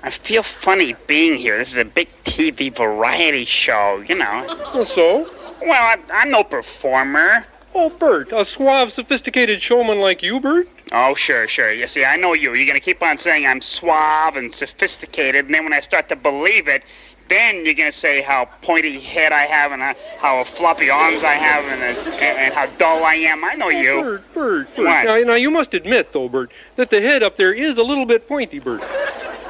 [0.03, 1.59] I feel funny being here.
[1.59, 4.45] This is a big TV variety show, you know.
[4.74, 5.28] Well, so?
[5.61, 7.45] Well, I, I'm no performer.
[7.74, 10.68] Oh, Bert, a suave, sophisticated showman like you, Bert?
[10.91, 11.72] Oh, sure, sure.
[11.72, 12.55] You see, I know you.
[12.55, 16.16] You're gonna keep on saying I'm suave and sophisticated, and then when I start to
[16.16, 16.84] believe it,
[17.29, 21.35] then you're gonna say how pointy head I have and uh, how floppy arms I
[21.35, 23.45] have and, uh, and, and how dull I am.
[23.45, 24.03] I know you.
[24.03, 24.87] Bert, Bert, Bert.
[24.87, 25.05] What?
[25.05, 28.07] Now, now, you must admit, though, Bert, that the head up there is a little
[28.07, 28.83] bit pointy, Bert.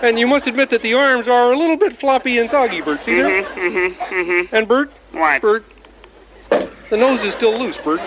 [0.03, 3.03] And you must admit that the arms are a little bit floppy and soggy, Bert.
[3.03, 3.13] See?
[3.13, 4.55] Mm-hmm, mm-hmm, mm-hmm.
[4.55, 4.91] And Bert?
[5.13, 5.43] What?
[5.43, 5.65] Bert,
[6.91, 8.01] the nose is still loose, Bert.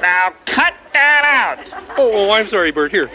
[0.00, 1.58] Now cut that out.
[1.98, 2.92] Oh, oh, I'm sorry, Bert.
[2.92, 3.10] Here.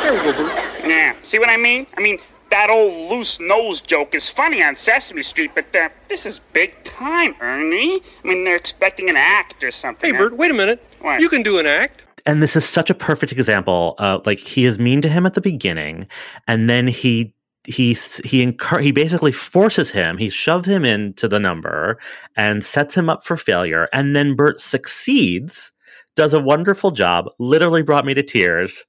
[0.00, 0.71] There we go, Bert.
[0.82, 1.14] Yeah.
[1.22, 1.86] See what I mean?
[1.96, 2.18] I mean,
[2.50, 6.82] that old loose nose joke is funny on Sesame Street, but uh, this is big
[6.84, 8.02] time, Ernie.
[8.24, 10.12] I mean, they're expecting an act or something.
[10.12, 10.84] Hey, Bert, wait a minute.
[11.00, 11.20] What?
[11.20, 12.02] You can do an act.
[12.26, 13.94] and this is such a perfect example.
[13.98, 16.06] Uh, like he is mean to him at the beginning,
[16.46, 20.18] and then he he he encour- he basically forces him.
[20.18, 21.98] He shoves him into the number
[22.36, 23.88] and sets him up for failure.
[23.92, 25.72] And then Bert succeeds,
[26.16, 27.26] does a wonderful job.
[27.38, 28.84] Literally brought me to tears.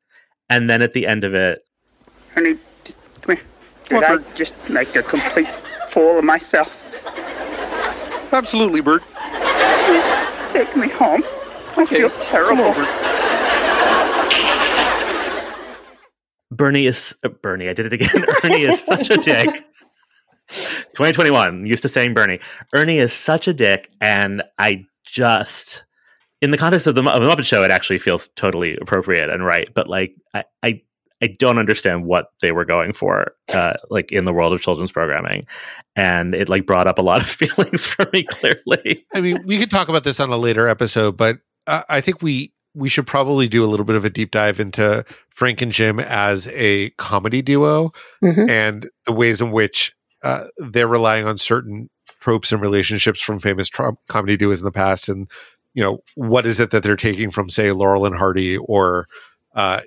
[0.50, 1.62] And then at the end of it,
[2.36, 3.46] Ernie, did, come here.
[3.90, 5.48] Did I just make a complete
[5.90, 6.84] fool of myself?
[8.34, 9.04] Absolutely, Bert.
[10.52, 11.24] Take me home.
[11.78, 12.74] I feel terrible.
[16.52, 17.70] Bernie is uh, Bernie.
[17.70, 18.26] I did it again.
[18.44, 19.50] Ernie is such a dick.
[20.50, 21.66] 2021.
[21.66, 22.40] Used to saying Bernie.
[22.74, 25.84] Ernie is such a dick, and I just,
[26.42, 29.46] in the context of the, of the Muppet Show, it actually feels totally appropriate and
[29.46, 29.68] right.
[29.74, 30.82] But like, I, I,
[31.24, 34.92] I don't understand what they were going for, uh, like in the world of children's
[34.92, 35.48] programming,
[35.96, 38.24] and it like brought up a lot of feelings for me.
[38.24, 42.02] Clearly, I mean, we could talk about this on a later episode, but uh, I
[42.02, 45.62] think we we should probably do a little bit of a deep dive into Frank
[45.62, 47.92] and Jim as a comedy duo
[48.24, 48.50] Mhm.
[48.50, 49.94] and the ways in which
[50.24, 54.72] uh, they're relying on certain tropes and relationships from famous tro- comedy duos in the
[54.72, 55.30] past, and
[55.74, 59.08] you know what is it that they're taking from, say, Laurel and Hardy or
[59.56, 59.80] uh,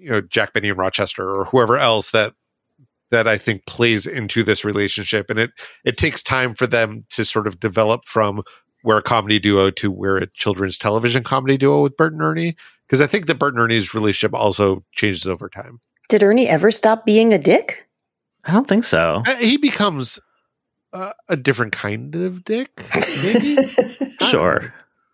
[0.00, 2.34] you know Jack Benny and Rochester or whoever else that
[3.10, 5.52] that I think plays into this relationship, and it
[5.84, 8.42] it takes time for them to sort of develop from
[8.82, 12.56] where a comedy duo to where a children's television comedy duo with Bert and Ernie,
[12.86, 15.80] because I think that Bert and Ernie's relationship also changes over time.
[16.08, 17.86] Did Ernie ever stop being a dick?
[18.44, 19.22] I don't think so.
[19.26, 20.18] Uh, He becomes
[20.92, 22.82] uh, a different kind of dick,
[23.22, 23.58] maybe.
[24.30, 24.72] Sure.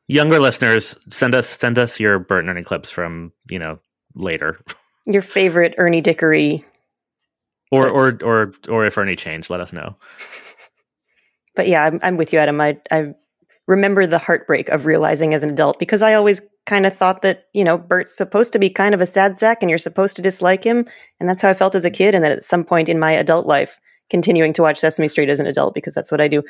[0.09, 3.79] Younger listeners, send us send us your Bert and Ernie clips from you know
[4.17, 4.61] later,
[5.07, 6.65] Your favorite Ernie Dickery.
[7.71, 9.97] or or or or if Ernie changed, let us know.
[11.57, 12.61] But yeah, I'm, I'm with you, Adam.
[12.61, 13.15] I, I
[13.67, 17.47] remember the heartbreak of realizing as an adult because I always kind of thought that,
[17.53, 20.23] you know, Bert's supposed to be kind of a sad sack and you're supposed to
[20.23, 20.87] dislike him.
[21.19, 22.15] And that's how I felt as a kid.
[22.15, 23.79] And then at some point in my adult life,
[24.11, 26.43] continuing to watch Sesame Street as an adult because that's what I do.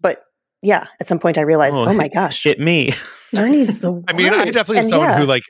[0.00, 0.22] But
[0.62, 2.92] yeah, at some point I realized, oh, oh my gosh, hit me.
[3.34, 4.52] Ernie's the I mean, I worst.
[4.52, 5.42] definitely am someone yeah, who like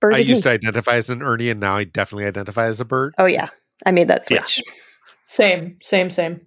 [0.00, 0.42] Bert I used me.
[0.42, 3.14] to identify as an Ernie, and now I definitely identify as a Bert.
[3.18, 3.48] Oh yeah,
[3.84, 4.62] I made that switch.
[5.26, 6.40] Same, same, same.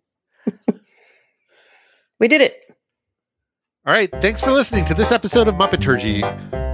[2.19, 2.59] We did it.
[3.85, 6.21] All right, thanks for listening to this episode of Muppeturgy.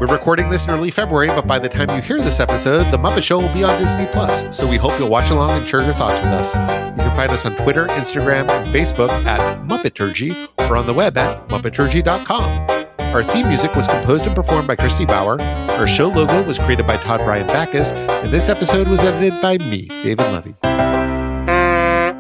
[0.02, 2.98] We're recording this in early February, but by the time you hear this episode, The
[2.98, 4.58] Muppet Show will be on Disney Plus.
[4.58, 6.54] So we hope you'll watch along and share your thoughts with us.
[6.98, 11.16] You can find us on Twitter, Instagram, and Facebook at Muppeturgy or on the web
[11.18, 12.86] at Muppeturgy.com.
[13.16, 15.42] Our theme music was composed and performed by Christy Bauer.
[15.42, 19.58] Our show logo was created by Todd Bryan Backus, and this episode was edited by
[19.58, 20.54] me, David Levy.
[20.66, 22.18] I'm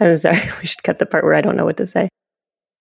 [0.00, 0.40] oh, sorry.
[0.60, 2.08] We should cut the part where I don't know what to say.